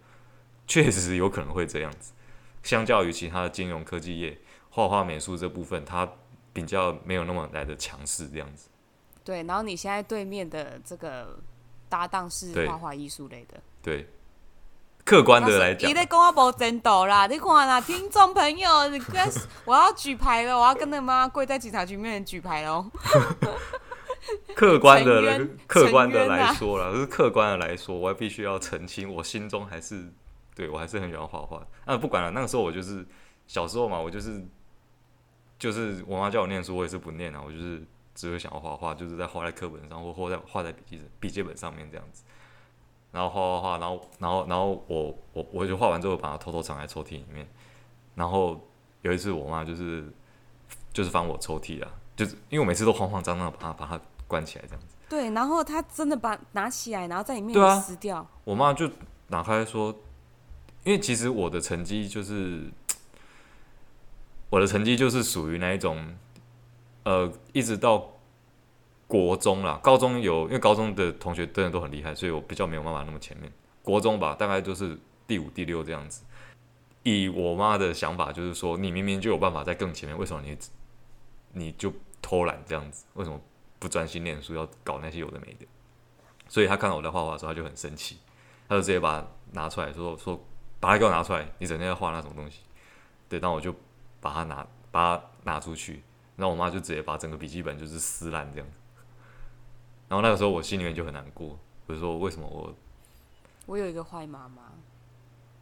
[0.67, 2.13] 确实有可能会这样子。
[2.61, 4.37] 相较于其他的金融科技业，
[4.69, 6.09] 画画美术这部分，它
[6.53, 8.69] 比较没有那么来的强势这样子。
[9.23, 11.39] 对，然后你现在对面的这个
[11.89, 13.59] 搭档是画画艺术类的。
[13.81, 14.07] 对，
[15.05, 17.27] 客观的来讲，你在跟我无争斗啦！
[17.27, 19.21] 你看啦，听众朋友，你跟
[19.65, 22.89] 我要举牌了，我要跟那个妈妈跪在警察局面前举牌喽。
[24.55, 30.09] 客观的来，客观的来说啦，就是客观的来说，我还必须要澄清，我心中还是
[30.55, 31.61] 对我还是很喜欢画画。
[31.85, 33.05] 那不管了，那个时候我就是
[33.45, 34.41] 小时候嘛，我就是
[35.59, 37.83] 就是我妈叫我念书，我也是不念啊，我就是
[38.15, 42.23] 只会想要画画，就是在画在课本上或画在画在笔记笔记本上面这样子。
[43.13, 47.47] 然后画画画，然后然后然后我我我就画完之后把它偷偷藏在抽屉里面。
[48.15, 48.59] 然后
[49.03, 50.11] 有一次我妈就是
[50.91, 54.87] 就是翻我抽屉啊，就是因为我每次都慌慌张张的把它把它关起来这样子。
[55.07, 58.17] 对，然后她真的把拿起来，然后在里面撕掉。
[58.17, 58.89] 啊、我妈就
[59.29, 59.95] 打开说，
[60.83, 62.71] 因为其实我的成绩就是
[64.49, 66.15] 我的成绩就是属于那一种，
[67.03, 68.09] 呃，一直到。
[69.13, 73.51] 国中啦，高中有，因为高中的同学真的都很厉害，所以我比较没有办法那么前面。
[73.83, 74.97] 国中吧，大概就是
[75.27, 76.23] 第五、第六这样子。
[77.03, 80.57] 以我妈的想法，就是说你明明就有办法在更前面，为什么你
[81.51, 83.05] 你就偷懒这样子？
[83.13, 83.39] 为什么
[83.77, 85.67] 不专心念书，要搞那些有的没的？
[86.47, 88.17] 所以他看到我在画画的时候，他就很生气，
[88.67, 90.43] 他就直接把它拿出来说说，
[90.79, 92.61] 把它给我拿出来，你整天在画那什么东西？
[93.29, 93.75] 对，然后我就
[94.19, 96.01] 把它拿把它拿出去，
[96.35, 98.79] 然后我妈就直接把整个笔记本就是撕烂这样子。
[100.13, 102.71] 然后那个时候我心里面就很难过，我就说为什么我，
[103.65, 104.61] 我有一个坏妈妈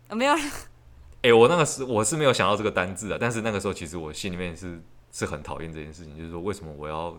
[0.09, 0.33] 啊，没有。
[0.33, 7.17] 哎、欸，我那个时我是没有想到这个单字啊，但是那个时候其实我心里面是是很讨厌这件事情，就是说为什么我要，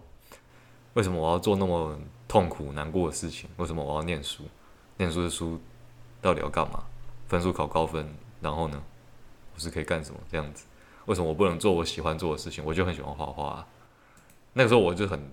[0.93, 3.49] 为什么我要做那么痛苦难过的事情？
[3.57, 4.45] 为什么我要念书？
[4.99, 5.59] 念书的书
[6.21, 6.85] 到底要干嘛？
[7.29, 8.83] 分数考高分，然后呢，
[9.55, 10.21] 我是可以干什么？
[10.31, 10.67] 这样子，
[11.07, 12.63] 为什么我不能做我喜欢做的事情？
[12.63, 13.67] 我就很喜欢画画啊，
[14.53, 15.33] 那个时候我就很。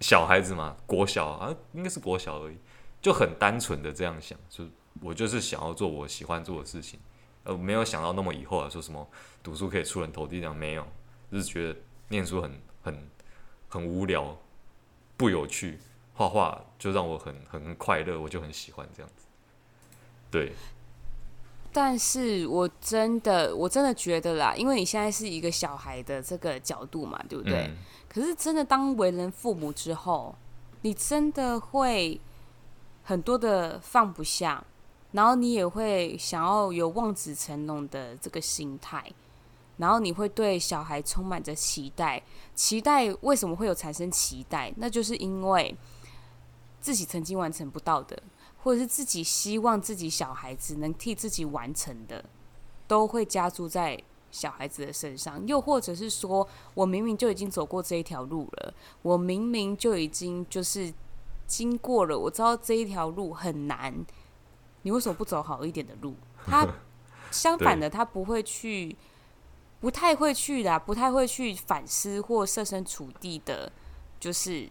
[0.00, 2.56] 小孩子嘛，国小啊，应该是国小而已，
[3.00, 4.64] 就很单纯的这样想，就
[5.00, 7.00] 我就是想要做我喜欢做的事情，
[7.44, 9.08] 呃，没有想到那么以后啊，说什么
[9.42, 10.86] 读书可以出人头地这样，没有，
[11.30, 13.10] 就是觉得念书很很
[13.68, 14.36] 很无聊，
[15.16, 15.78] 不有趣，
[16.14, 19.26] 画画就让我很很快乐，我就很喜欢这样子，
[20.30, 20.52] 对。
[21.74, 27.66] 但是我真的我真的觉得啦，因为你现在是一个小孩的这个角度嘛，对不对？
[27.66, 27.76] 嗯
[28.08, 30.36] 可是真的，当为人父母之后，
[30.82, 32.20] 你真的会
[33.02, 34.64] 很多的放不下，
[35.10, 39.10] 然后你也会想要有望子成龙的这个心态，
[39.78, 42.22] 然后你会对小孩充满着期待。
[42.54, 44.72] 期待为什么会有产生期待？
[44.76, 45.76] 那就是因为
[46.80, 48.22] 自己曾经完成不到的，
[48.64, 52.24] 或者是自己希望自己小孩子能替自己完成的，
[52.88, 54.02] 都会加注在。
[54.30, 60.92] 小孩子的身上，又或者是说，我明明就已经走过这一条路了，我明明就已经就是
[61.46, 64.04] 经过了，我知道这一条路很难，
[64.82, 66.16] 你为什么不走好一点的路？
[66.44, 66.66] 他
[67.30, 68.96] 相反的，他不会去，
[69.78, 73.70] 不太会去的，不太会去反思或设身处地的，
[74.18, 74.68] 就是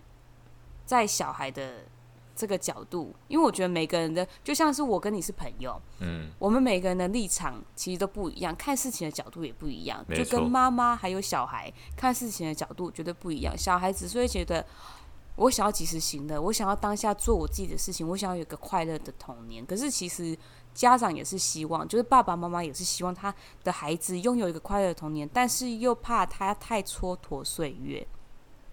[0.85, 1.85] 在小孩的。
[2.35, 13.57] 这个角度，因为我觉得每个人的就像是我跟你是朋友，嗯，我们每个人的立场其实都不一样，看事情的角度也不一样，就跟妈妈还有小孩看事情的角度绝对不一样。
[13.57, 14.65] 小孩子所以觉得
[15.35, 19.65] 我想要及时行乐，我想要当下做我自己的事情，我想要有一个快乐的童年。
[19.65, 20.37] 可是其实
[20.73, 28.05] 家长也是希望，就是爸爸妈妈也是希望他的孩子拥有一个快乐的童年，但是又怕他太蹉跎岁月。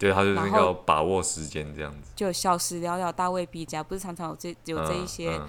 [0.00, 5.48] 对，他就是要把握时间这样子，就消失了了，大未必佳，不是常常有这有这一些、嗯嗯、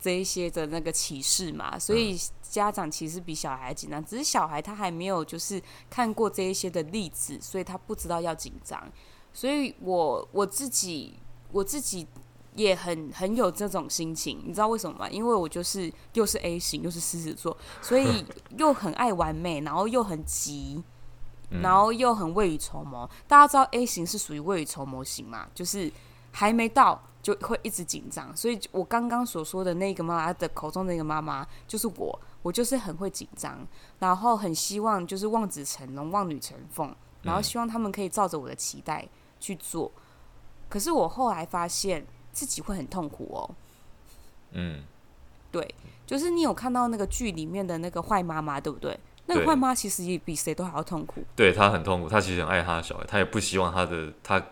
[0.00, 1.76] 这一些的那个启示嘛？
[1.76, 8.80] 所以家长其实比小孩紧张，只是小孩他还没有就是看过这一些的例子，所以他不知道要紧张。
[9.32, 11.14] 所以我我自己
[11.50, 12.06] 我自己
[12.54, 15.10] 也很很有这种心情，你知道为什么吗？
[15.10, 18.24] 因为我就是又是 A 型，又是狮子座，所以
[18.56, 20.84] 又很爱完美，然后又很急。
[21.50, 25.46] 然后又很未雨绸缪，大家知道 A 型是属于未雨绸缪型嘛？
[25.54, 25.90] 就是
[26.30, 33.66] 还没到就会一直紧张，所以我刚刚所说的那个妈妈的口中的那个妈妈就是我，我就是很会紧张，
[33.98, 39.08] 然后很希望就是望子成龙、望女成凤，然后希望他们可以照着我的期待
[39.40, 39.90] 去做。
[40.68, 43.50] 可是我后来发现自己会很痛苦哦。
[44.52, 44.82] 嗯，
[45.50, 45.74] 对，
[46.06, 48.98] 就是你有看到那个剧里面的那个坏妈妈，对不对？
[49.28, 51.22] 那个坏妈其实也比谁都还要痛苦。
[51.36, 54.42] 对，她很痛苦，她其实很爱她的小孩，她也不希望她的她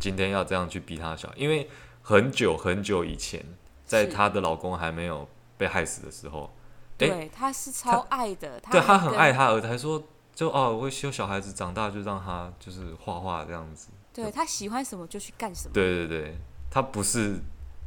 [0.00, 1.70] 今天要这样去逼她的小孩，因为
[2.02, 3.40] 很久很久以前，
[3.86, 6.52] 在她的老公还没有被害死的时候，
[6.98, 10.02] 对，她是超爱的，对，她很爱她儿子，还说
[10.34, 16.36] 就哦，我希望小孩子长大就让他就是画画这样子，对，她喜欢什么就去干什么，对对对，
[16.68, 17.36] 她不是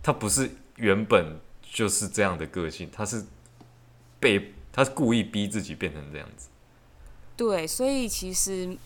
[0.01, 3.25] 她不是原本就是这样的个性，她是
[4.21, 4.53] 被。
[4.77, 6.49] 他是故意逼自己变成这样子，
[7.35, 8.77] 对，所以其实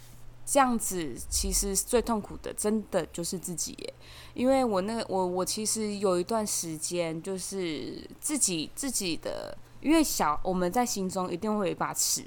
[0.46, 3.94] 这样子其实最痛苦的，真的就是自己耶。
[4.34, 12.24] 因为我那个我我其实有一段时间就是自己自己的，因为小我们在心中一定会有一把尺，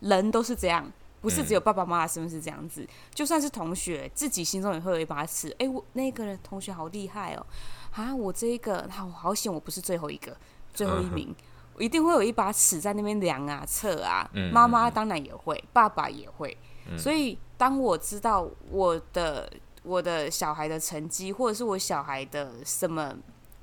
[0.00, 2.82] 人都是这样，不是只有爸爸妈妈是不是这样子？
[2.82, 5.48] 嗯、就算是同学，自己心中也会有一把尺。
[5.52, 7.46] 哎、欸，我那个人同学好厉害哦，
[7.92, 10.36] 啊，我这一个好好险，我不是最后一个，
[10.74, 11.45] 最后一名，我
[11.78, 14.28] 一定会有一把尺在那边量啊、测啊。
[14.52, 16.56] 妈妈当然也会，爸爸也会。
[16.90, 19.50] 嗯、所以当我知道我的
[19.82, 23.14] 我的小孩的成绩，或者是我小孩的什么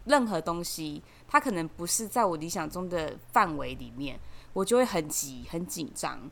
[0.06, 4.20] 任何东西，他可能不是在我理想中的范围里面。
[4.54, 6.30] 我就会很急、很紧张。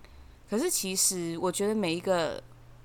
[0.48, 2.39] 可是其实，我觉得每一个，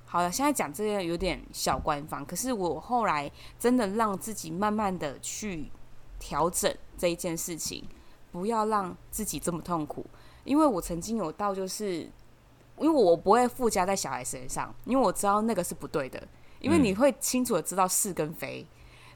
[0.07, 2.25] 好了，现在讲这个有点小官方。
[2.25, 5.71] 可是我后来真的让自己慢慢的去
[6.19, 7.85] 调整这一件事情，
[8.31, 10.05] 不要让自己这么痛苦。
[10.45, 12.11] 因为我曾经有到，就是
[12.79, 16.23] 因为我不会附加在小孩身上，因为我知道那个是不对的。
[16.61, 18.67] 因为你会清楚的知道是跟非。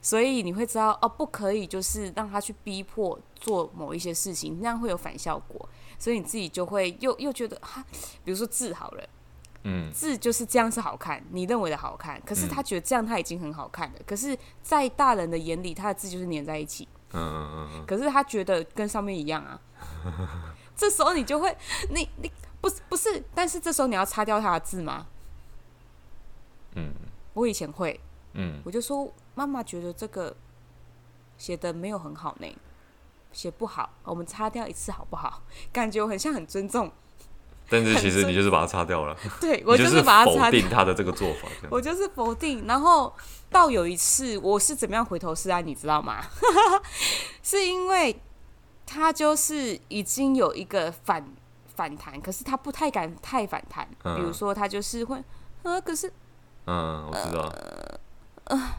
[0.03, 5.69] 所以你会知道哦，不可以就是让他去逼迫做某一些事情，那样会有反效果。
[5.99, 7.85] 所以你自己就会又又觉得哈，
[8.25, 9.09] 比如说字好了，
[9.65, 13.97] 嗯，字就是这样是好看，你认为的好看，可是他觉得这样他已经很好看了。
[13.99, 17.87] 嗯、可是，在大人的眼里，他的字就是粘在一起，嗯嗯。
[17.87, 19.61] 可是他觉得跟上面一样啊。
[20.77, 21.57] 这时候你就会，
[21.91, 25.07] 你你不是不是，但是这时候你要擦掉他的字吗？
[26.75, 26.93] 嗯，
[27.35, 28.01] 我以前会，
[28.35, 29.13] 嗯，我就说。
[29.37, 30.37] 妈妈觉得这个
[31.39, 32.59] 写的没有很好呢，
[33.33, 35.43] 写不好，我们擦掉一次好不好？
[35.73, 36.93] 感觉我很像很尊重，
[37.71, 39.17] 但是其实你就是把它擦掉了。
[39.41, 40.45] 对，我就是把它擦掉。
[40.47, 42.67] 否定他的这个做法，我就是否定。
[42.67, 43.15] 然后
[43.49, 46.21] 到有一次，我是怎么样回头是岸，你知道吗？
[47.43, 48.21] 是因为
[48.85, 51.25] 他就是已经有一个反
[51.75, 53.89] 反弹，可是他不太敢太反弹。
[54.03, 55.23] 嗯、比如说，他就是会，
[55.63, 56.13] 呃，可是，
[56.67, 57.43] 嗯，我知道。
[57.43, 58.01] 呃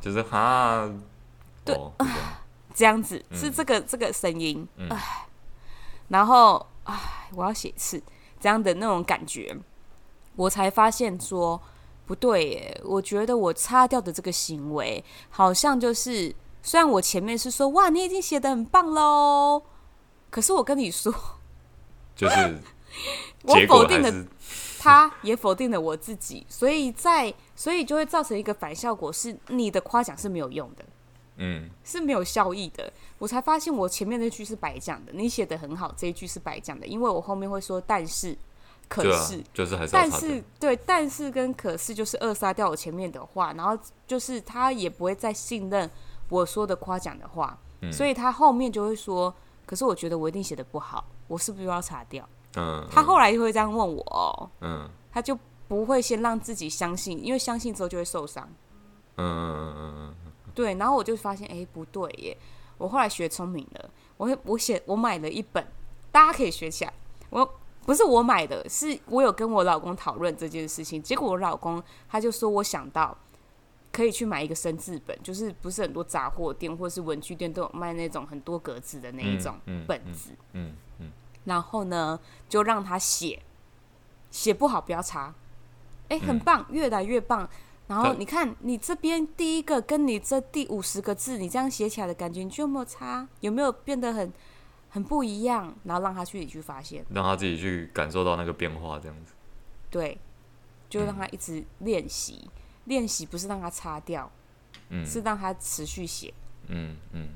[0.02, 0.86] 就是哈，
[1.64, 1.74] 对，
[2.76, 5.26] 这样子是这个这个声音，哎，
[6.10, 8.04] 然后哎，我要写一次
[8.42, 9.56] 这样的那种感觉，
[10.36, 11.62] 我才发现说
[12.06, 19.62] 不对耶，我觉得我擦掉的这个行为，好像就是虽然我前面是说哇，你已经写的很棒喽，
[20.30, 21.14] 可是我跟你说，
[22.16, 22.60] 就是
[23.46, 24.26] 我否定了。
[24.84, 30.84] 他也否定了我自己，所以在所以就会造成一个反效果，是你的夸奖是没有用的，
[31.38, 32.92] 嗯，是没有效益的。
[33.18, 38.38] 我才发现我前面那句是白讲的，你写的很好，这一句是白讲的，因为我后面会说但是，
[38.88, 45.90] 可是，啊、就是还是但是对，但是跟可是就是扼杀掉我前面的话，然后就是他也不会再信任
[46.30, 49.34] 我说的夸奖的话，嗯、所以他后面就会说，
[49.66, 52.28] 可是我觉得我一定写的不好，我是不是又要擦掉？
[52.58, 58.50] 嗯，他后来就会这样问我，嗯，他就不会先让自己相信，因为相信之后就会受伤，
[59.16, 62.38] 嗯嗯嗯嗯，对，然后我就发现，哎，不对耶，
[62.78, 65.66] 我后来学聪明了，我我写我买了一本，
[66.12, 66.94] 大家可以学起来，
[67.30, 73.18] 我不是我买的，是我有跟我老公讨论这件事情，结果我老公他就说我想到
[73.92, 80.70] 可以去买一个生字本，就是不是很多杂货店或是文具店都有卖那种很多格子的那一种本子，嗯嗯。
[80.70, 81.12] 嗯嗯
[81.46, 83.42] 然后呢，就让他写，
[84.30, 85.34] 写不好不要擦，
[86.08, 87.50] 哎，很棒，嗯、越来越棒。
[87.92, 93.28] 然后你看，你这边第一个跟你这第五十个字，你这样写起来的感觉，你就有没有差？
[93.42, 94.32] 有没有变得很
[94.88, 95.76] 很不一样？
[95.84, 99.34] 然后让他自己去发现，让他自己去感受到那个变化，这样子。
[99.90, 100.18] 对，
[100.90, 102.52] 就让他一直练习，嗯、
[102.86, 104.32] 练习不是让他擦掉，
[104.88, 106.34] 嗯，是让他持续写，
[106.70, 107.24] 嗯嗯。
[107.26, 107.30] 嗯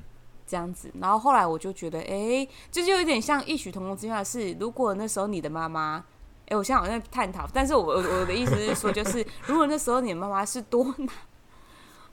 [0.46, 6.04] 这样子，然后后来我就觉得，哎，这就有点像异曲同工之妙的是，如果那时候你的妈妈，
[6.46, 11.12] 哎，我现在好像在探讨，但是我我的意思是说，就是如果那时候你妈妈是多拿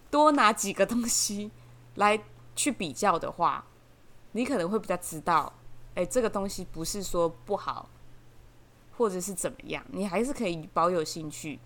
[0.10, 1.52] 多拿几个东西
[1.96, 2.20] 来
[2.56, 3.66] 去比较的话，
[4.32, 5.54] 你可能会比较知道，
[5.96, 7.90] 哎，这个东西不是说不好，
[8.98, 11.60] 或者是怎么样，你还是可以保有兴趣，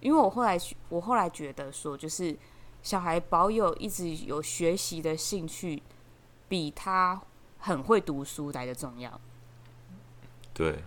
[0.00, 2.36] 因为我后来我后来觉得说，就是。
[2.82, 5.82] 小孩保有一直有学习的兴趣，
[6.48, 7.20] 比他
[7.58, 9.20] 很会读书来的重要。
[10.54, 10.82] 对，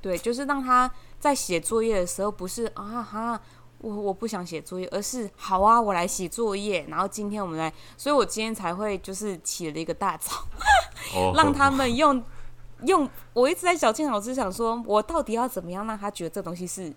[0.00, 3.40] 对，就是让他在写作业的时候，不是啊哈，
[3.78, 6.86] 我我不想写作业，而是好啊，我来写作业。
[6.88, 10.32] 然后今天我们来，所以我今天才会就是起了一个大早，
[11.36, 12.22] 让他们用
[12.86, 13.08] 用。
[13.32, 16.92] 我一直在小倩老师想说，我到底要怎么样让他觉得这东西是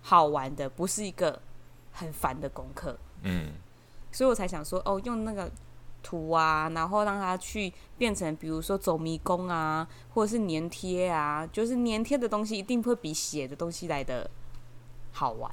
[0.00, 1.40] 好玩的，不是一个
[1.92, 2.98] 很烦的功课。
[3.22, 3.52] 嗯，
[4.10, 5.50] 所以我才想说，哦，用那个
[6.02, 14.30] 图啊，然后让他去变成，比如说走迷宫啊，或者是粘贴啊，就是粘贴的东西一定会比写的东西来的
[15.12, 15.50] 好玩。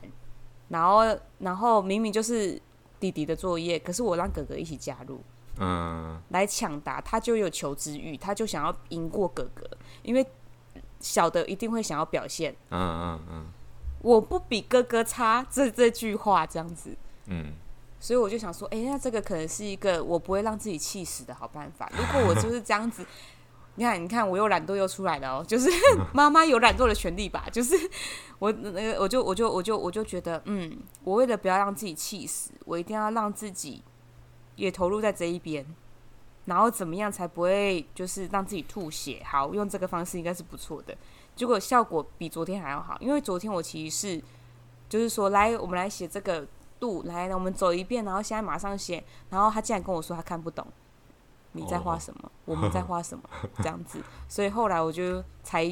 [0.69, 2.59] 然后，然后明明就是
[2.99, 5.21] 弟弟的作业，可是我让哥哥一起加入，
[5.59, 9.69] 嗯，来抢答，他就有求知欲，他就想要赢过哥哥，
[10.01, 10.25] 因为
[10.99, 12.55] 小的一定会想要表现。
[12.69, 13.45] 嗯嗯嗯。
[14.01, 16.95] 我不比哥哥差，这这句话这样子。
[17.25, 17.53] 嗯。
[18.05, 21.91] 所以我就想说，哎、欸，那这个可能是一个我不会让自己气死的好办法。
[21.97, 23.03] 如果我就是这样子，
[23.73, 25.43] 你看，你看，我又懒惰又出来了哦。
[25.43, 25.67] 就是
[26.13, 27.47] 妈妈有懒惰的权利吧？
[27.51, 27.75] 就是
[28.37, 33.81] 我那个，我就我就我就我就觉得，嗯，我为了不要让自己气死，我一定要让自己
[34.55, 35.65] 也投入在这一边。
[36.45, 39.23] 然后怎么样才不会就是让自己吐血？
[39.25, 40.95] 好，用这个方式应该是不错的。
[41.35, 44.23] 结果效果比昨天还要好，因为昨天我其实是
[44.87, 46.45] 就是说，来，我们来写这个。
[46.85, 49.03] 度来，我们走一遍，然后现在马上写。
[49.29, 50.65] 然后他竟然跟我说他看不懂，
[51.53, 52.31] 你在画什么？Oh.
[52.45, 53.23] 我们在画什么？
[53.57, 53.99] 这样子。
[54.27, 55.63] 所以后来我就才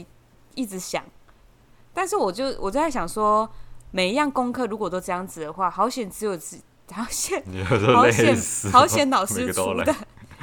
[0.55, 1.03] 一直想，
[1.93, 3.47] 但是我就我就在想说，
[3.91, 6.59] 每一样功课如果都这样子的话，好险只有只
[6.91, 7.43] 好险
[7.93, 8.35] 好险
[8.71, 9.95] 好险老师出的，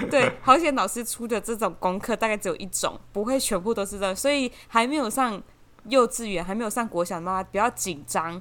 [0.08, 4.14] 对，好险老师出的这种功课大概只有一种，不会全部都是这样。
[4.14, 5.42] 所以还没有上
[5.88, 8.40] 幼稚园，还没有上国小，妈妈不要紧张。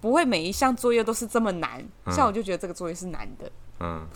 [0.00, 3.50] 不会每一项作业都是这么难，嗯、像我就觉得这个作业是难的。
[3.80, 4.06] 嗯，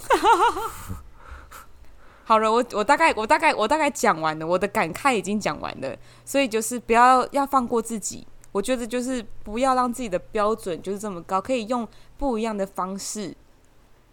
[2.25, 13.37] 好了，我我大概我大概我大概讲完了，我的感慨已经讲完了，所以就是不要要放过自己，我觉得就是不要让自己的标准就是这么高，可以用不一样的方式，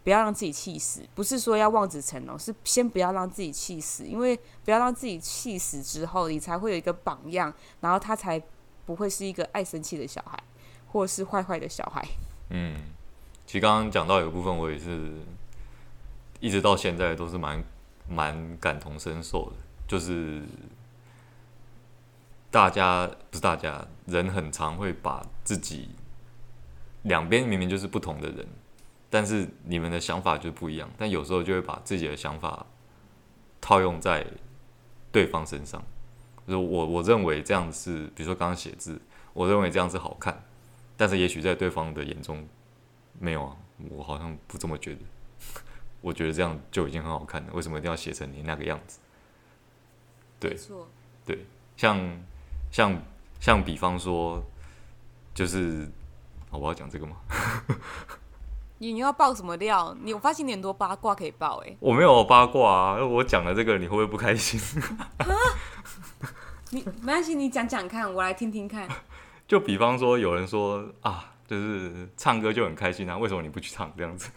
[0.03, 1.01] 不要让自己气死。
[1.15, 8.41] 不是说要望子成龙，是先不要让自己气死，因为不要让自己气死之后，你才会有一个榜样，然后他才
[8.85, 10.37] 不会是一个爱生气的小孩。
[10.91, 12.05] 或是坏坏的小孩。
[12.49, 12.75] 嗯，
[13.45, 15.11] 其实刚刚讲到有部分，我也是
[16.39, 17.63] 一直到现在都是蛮
[18.09, 19.55] 蛮感同身受的。
[19.87, 20.41] 就是
[22.49, 25.89] 大家不是大家，人很常会把自己
[27.03, 28.47] 两边明明就是不同的人，
[29.09, 30.89] 但是你们的想法就不一样。
[30.97, 32.65] 但有时候就会把自己的想法
[33.59, 34.25] 套用在
[35.11, 35.81] 对方身上。
[36.47, 38.99] 就我我认为这样是，比如说刚刚写字，
[39.33, 40.43] 我认为这样子好看。
[41.01, 42.47] 但是也许在对方的眼中，
[43.17, 43.57] 没有啊，
[43.89, 44.99] 我好像不这么觉得。
[45.99, 48.99] 我觉得这样就已经很好看了，为什么一定要写成你那个样子？
[50.39, 50.55] 对，
[51.25, 51.43] 对，
[51.75, 51.97] 像
[52.69, 53.01] 像
[53.39, 54.43] 像比方说，
[55.33, 55.89] 就是，
[56.51, 57.15] 我要讲这个吗？
[58.77, 59.97] 你你要爆什么料？
[60.03, 61.77] 你我发现你很多八卦可以爆哎、欸。
[61.79, 64.59] 我没有八卦啊，我讲了这个，你会不会不开心？
[66.69, 68.87] 你没关系，你讲讲看，我来听听看。
[69.51, 74.29] 就比方说，有人说啊，就是唱歌就很开心啊，为什么你不去唱这样子？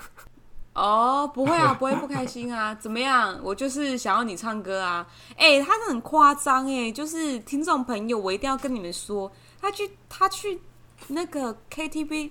[0.72, 3.38] 哦，不会啊，不会不开心啊，怎么样？
[3.40, 5.06] 我就是想要你唱歌啊！
[5.36, 10.60] 哎、他是很夸张哎，就是听众朋友，我一定要跟你们说，他去他去
[11.06, 12.30] 那个 KTV，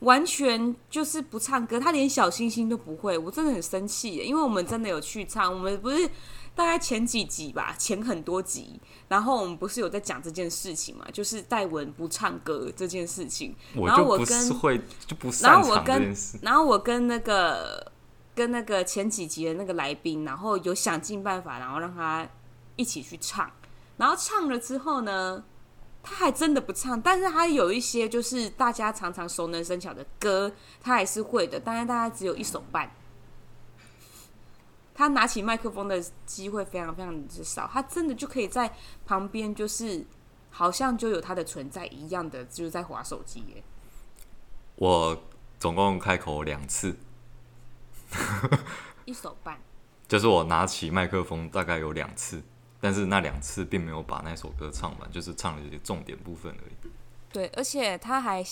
[0.00, 6.10] 完全就是不唱歌，他连小星星都不会，我真的很生气，因为我们真的有去唱，我们不是。
[6.54, 8.78] 大概前几集吧，前很多集，
[9.08, 11.06] 然后我们不是有在讲这件事情嘛？
[11.10, 13.56] 就是戴文不唱歌这件事情。
[13.74, 14.48] 然后我跟
[15.40, 17.90] 然后我跟然后我跟那个
[18.34, 22.28] 跟那个前几集的那个来宾，然后有想尽办法，然后让他
[22.76, 23.50] 一起去唱。
[23.96, 25.42] 然后唱了之后呢，
[26.02, 31.58] 他还真的不唱，但是他有一些就是大家常常熟能生巧的歌，他还是会的。
[31.58, 32.90] 但是，大家只有一首半。
[35.02, 38.72] 他拿起麦克风的机会非常非常之少，他真的就可以在
[39.04, 40.06] 旁边，就是
[40.48, 43.64] 好像就有他的存在一样的，就是在划手机耶。
[44.76, 45.20] 我
[45.58, 46.96] 总共开口两次，
[49.04, 49.58] 一手半，
[50.06, 52.40] 就是我拿起麦克风大概有两次，
[52.80, 56.90] 但是那两次并没有把那首歌唱完，就是唱了一些重点部分而已。
[57.32, 58.44] 对，而且他还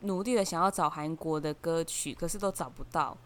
[0.00, 3.18] 努力的想要找韩国的歌曲，可是都找不到。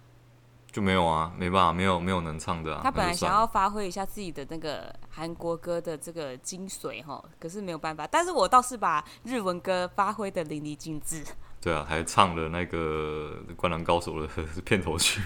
[0.73, 2.81] 就没有啊，没办法，没有没有能唱的啊。
[2.83, 8.07] 他本来想要发挥一下自己的那个韩国歌的这个精髓哈，可是没有办法。
[8.07, 11.25] 但是我倒是把日文歌发挥的淋漓尽致。
[11.61, 15.21] 对啊，还唱了那个《灌篮高手》的片头曲。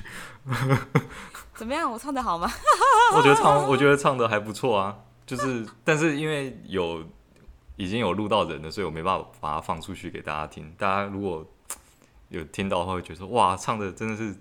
[1.55, 1.92] 怎么样？
[1.92, 2.51] 我唱的好吗？
[3.14, 4.97] 我觉得唱，我觉得唱的还不错啊。
[5.26, 7.05] 就是，但是因为有
[7.76, 10.74] 已经有录到人了，所以我没办法把它放出去给大家听。
[10.78, 11.47] 大家如果
[12.30, 14.34] 有听到的话，会觉得哇，唱的真的是。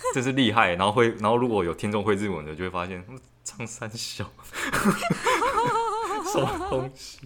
[0.14, 3.04] 真是厉害，然后会，然后如果有听众会日文的，就会发现
[3.44, 4.24] 唱三小，
[6.32, 7.20] 什么东西，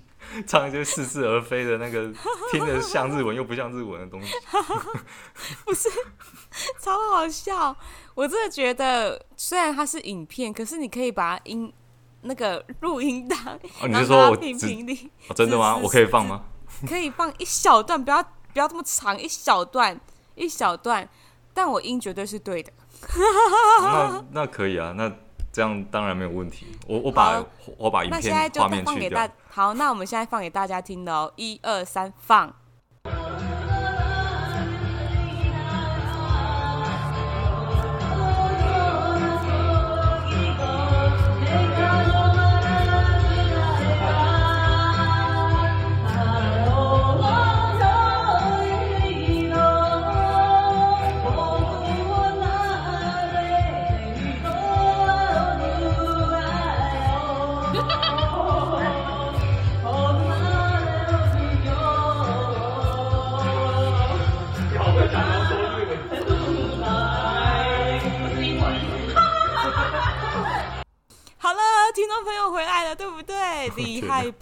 [0.46, 2.12] 唱一些似是而非的那个，
[2.50, 4.32] 听着像日文又不像日文的东西，
[5.64, 5.88] 不是，
[6.80, 7.76] 超好笑。
[8.14, 11.72] 我真的觉得，虽然它是影片，可是你可以把音
[12.22, 13.38] 那个录音档，
[13.80, 15.76] 哦，你是说我评评理，哦，真的吗？
[15.76, 16.44] 我可以放吗？
[16.86, 20.00] 可以放一小段，不要不要这么长，一小段，
[20.34, 21.08] 一小段。
[21.54, 22.72] 但我音绝对是对的，
[23.82, 25.10] 那那可以啊，那
[25.52, 26.66] 这样当然没有问题。
[26.86, 27.44] 我我把
[27.76, 29.28] 我把影片画面去掉。
[29.48, 32.54] 好，那我们现在放给大家听的哦，一二三，放。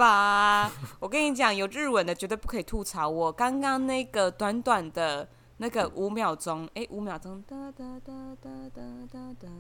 [0.01, 0.73] 吧？
[0.99, 3.31] 我跟你讲，有日文的绝对不可以吐槽我。
[3.31, 5.29] 刚刚那个短短的
[5.59, 8.81] 那个五秒钟，哎，五秒钟，哒哒哒哒哒
[9.13, 9.19] 哒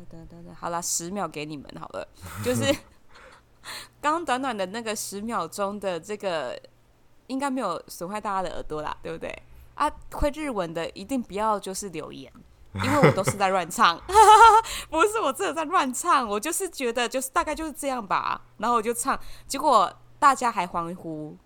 [0.09, 2.09] 哒哒，好了，十秒给你们好了。
[2.43, 2.65] 就是
[4.01, 6.59] 刚 刚短短的那个十秒钟的这个，
[7.27, 9.31] 应该没有损坏大家的耳朵啦，对不对？
[9.75, 12.33] 啊，会日文的一定不要就是留言。
[12.73, 14.01] 因为我都是在乱唱，
[14.89, 19.19] 不是我真的在乱唱，我就是觉得就是大概就是这样吧，然后我就唱，
[19.49, 21.37] 结果大家还欢呼，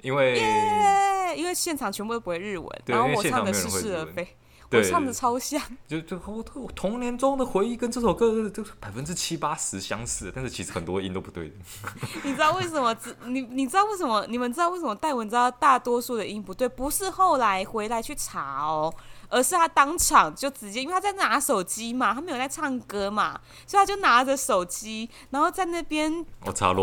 [0.00, 1.34] 因为、yeah!
[1.34, 4.26] 因为现场全部都不会日文，然后我唱的似是而非。
[4.70, 6.42] 我唱的超像，就就我
[6.74, 11.54] 童年中的回忆跟这首歌都百分之七八十相似，但是其实很多音都不对的。
[12.24, 12.96] 你知道为什么？
[13.26, 14.26] 你你知道为什么？
[14.28, 16.68] 你们知道为什么戴文知道大多数的音不对？
[16.68, 18.92] 不是后来回来去查哦，
[19.34, 26.24] 而是他当场就直接，因为他在拿手机嘛，他没有在唱歌嘛，所以他就拿着手机，然后在那边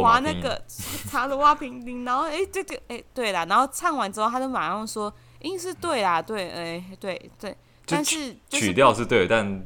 [0.02, 0.62] 滑那个
[1.10, 7.56] 查罗瓦平丁，然后哎这个哎对啦，然后唱完之后他就马上说音是对啦，对哎对对。
[7.84, 9.66] 对但是曲调是对的，但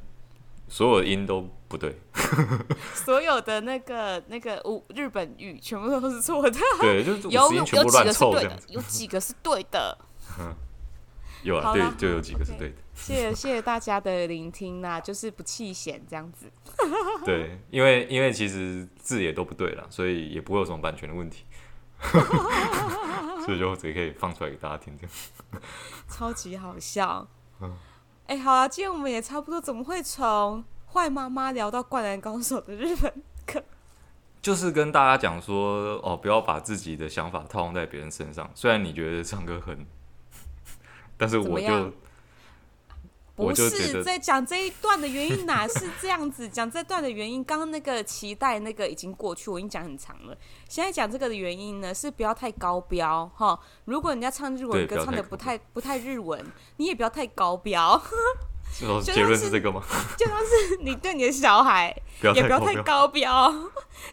[0.67, 1.99] 所有的音都不对。
[2.95, 4.59] 所有的那个那个
[4.95, 6.49] 日本语全部都是错的。
[6.79, 9.95] 对，就是有有几个是对的，有几个是对的。
[11.45, 12.75] 有啊，对，就有几个是对的。
[12.95, 16.51] 谢谢谢谢大家的聆听呐，就是不弃嫌这样子。
[17.23, 21.45] 对，因为因为其实字也都不对了，所以也不会有什么版权的问题。
[23.45, 25.61] 所以就直接可以放出来给大家听，这样。
[26.09, 27.27] 超级好笑。
[27.61, 27.71] 嗯。
[28.25, 33.13] 哎、欸，好啊，今天我们也差不多，怎么会从坏妈妈聊到灌篮高手的日本
[33.45, 33.63] 歌？
[34.41, 38.49] 就是跟大家讲说，哦，不要把自己的想法套用在别人身上。
[38.55, 39.85] 虽然你觉得唱歌很，
[41.17, 41.93] 但是我就。
[43.37, 47.43] 不是在讲这一段的原因，哪是这样子讲这段的原因？
[47.43, 50.37] 刚刚那个期待那个已经过去，我已经讲很长了。
[50.69, 53.59] 现在讲这个的原因呢，是不要太高标哈。
[53.83, 56.41] 如果人家唱日文歌唱的不太不太日文，
[56.77, 58.01] 你也不要太高标。
[59.03, 59.83] 结论是这个吗？
[60.17, 61.93] 就像是你对你的小孩
[62.33, 63.53] 也不要太高标，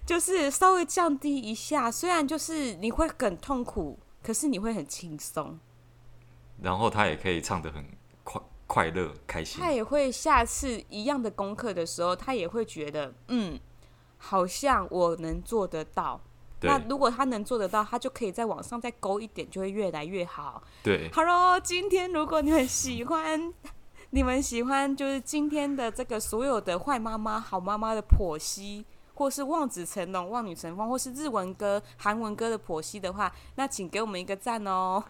[0.04, 1.88] 就是稍微降低一下。
[1.88, 5.60] 虽然就是你会很痛苦，可是你会很轻松。
[6.62, 7.84] 然后他也可以唱得很。
[8.24, 13.58] 快快乐开心，他也会下次一样的功课的时候，他也会觉得，嗯，
[14.16, 16.20] 好像我能做得到。
[16.60, 20.62] 那如果他能做得到，他就可以在网上再勾一点，就会越来越好。
[20.84, 23.52] 对，Hello，今天如果你们喜欢，
[24.10, 35.02] 你们喜欢就是今天的这个所有的坏妈妈、好妈妈的剖析，或是望子成龙、望女成凤，或是日文歌、韩文歌的剖析的话，那请给我们一个赞哦。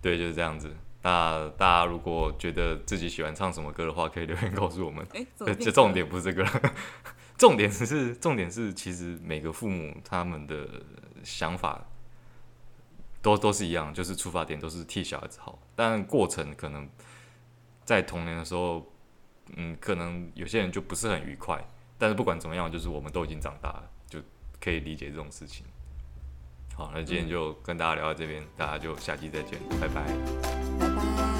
[0.00, 0.72] 对，就是这样子。
[1.02, 5.06] 那大家如果觉得自己喜欢唱什么歌的话，可以留言告诉我们。
[5.12, 5.26] 哎，
[5.56, 6.72] 这重点不是这个，
[7.36, 10.66] 重点是重点是，其实每个父母他们的
[11.24, 11.84] 想法
[13.20, 16.88] 都都是一样，就是出发点都是替小孩子好，但过程可能
[17.84, 18.86] 在童年的时候，
[19.56, 21.62] 嗯，可能有些人就不是很愉快。
[21.98, 24.20] 但是不管怎么样，就是我们都已经长大了，就
[24.60, 25.64] 可以理解这种事情。
[26.74, 30.02] 好，那今天就跟大家聊到这边，大家就下期再见，拜拜。
[30.80, 31.31] 拜拜。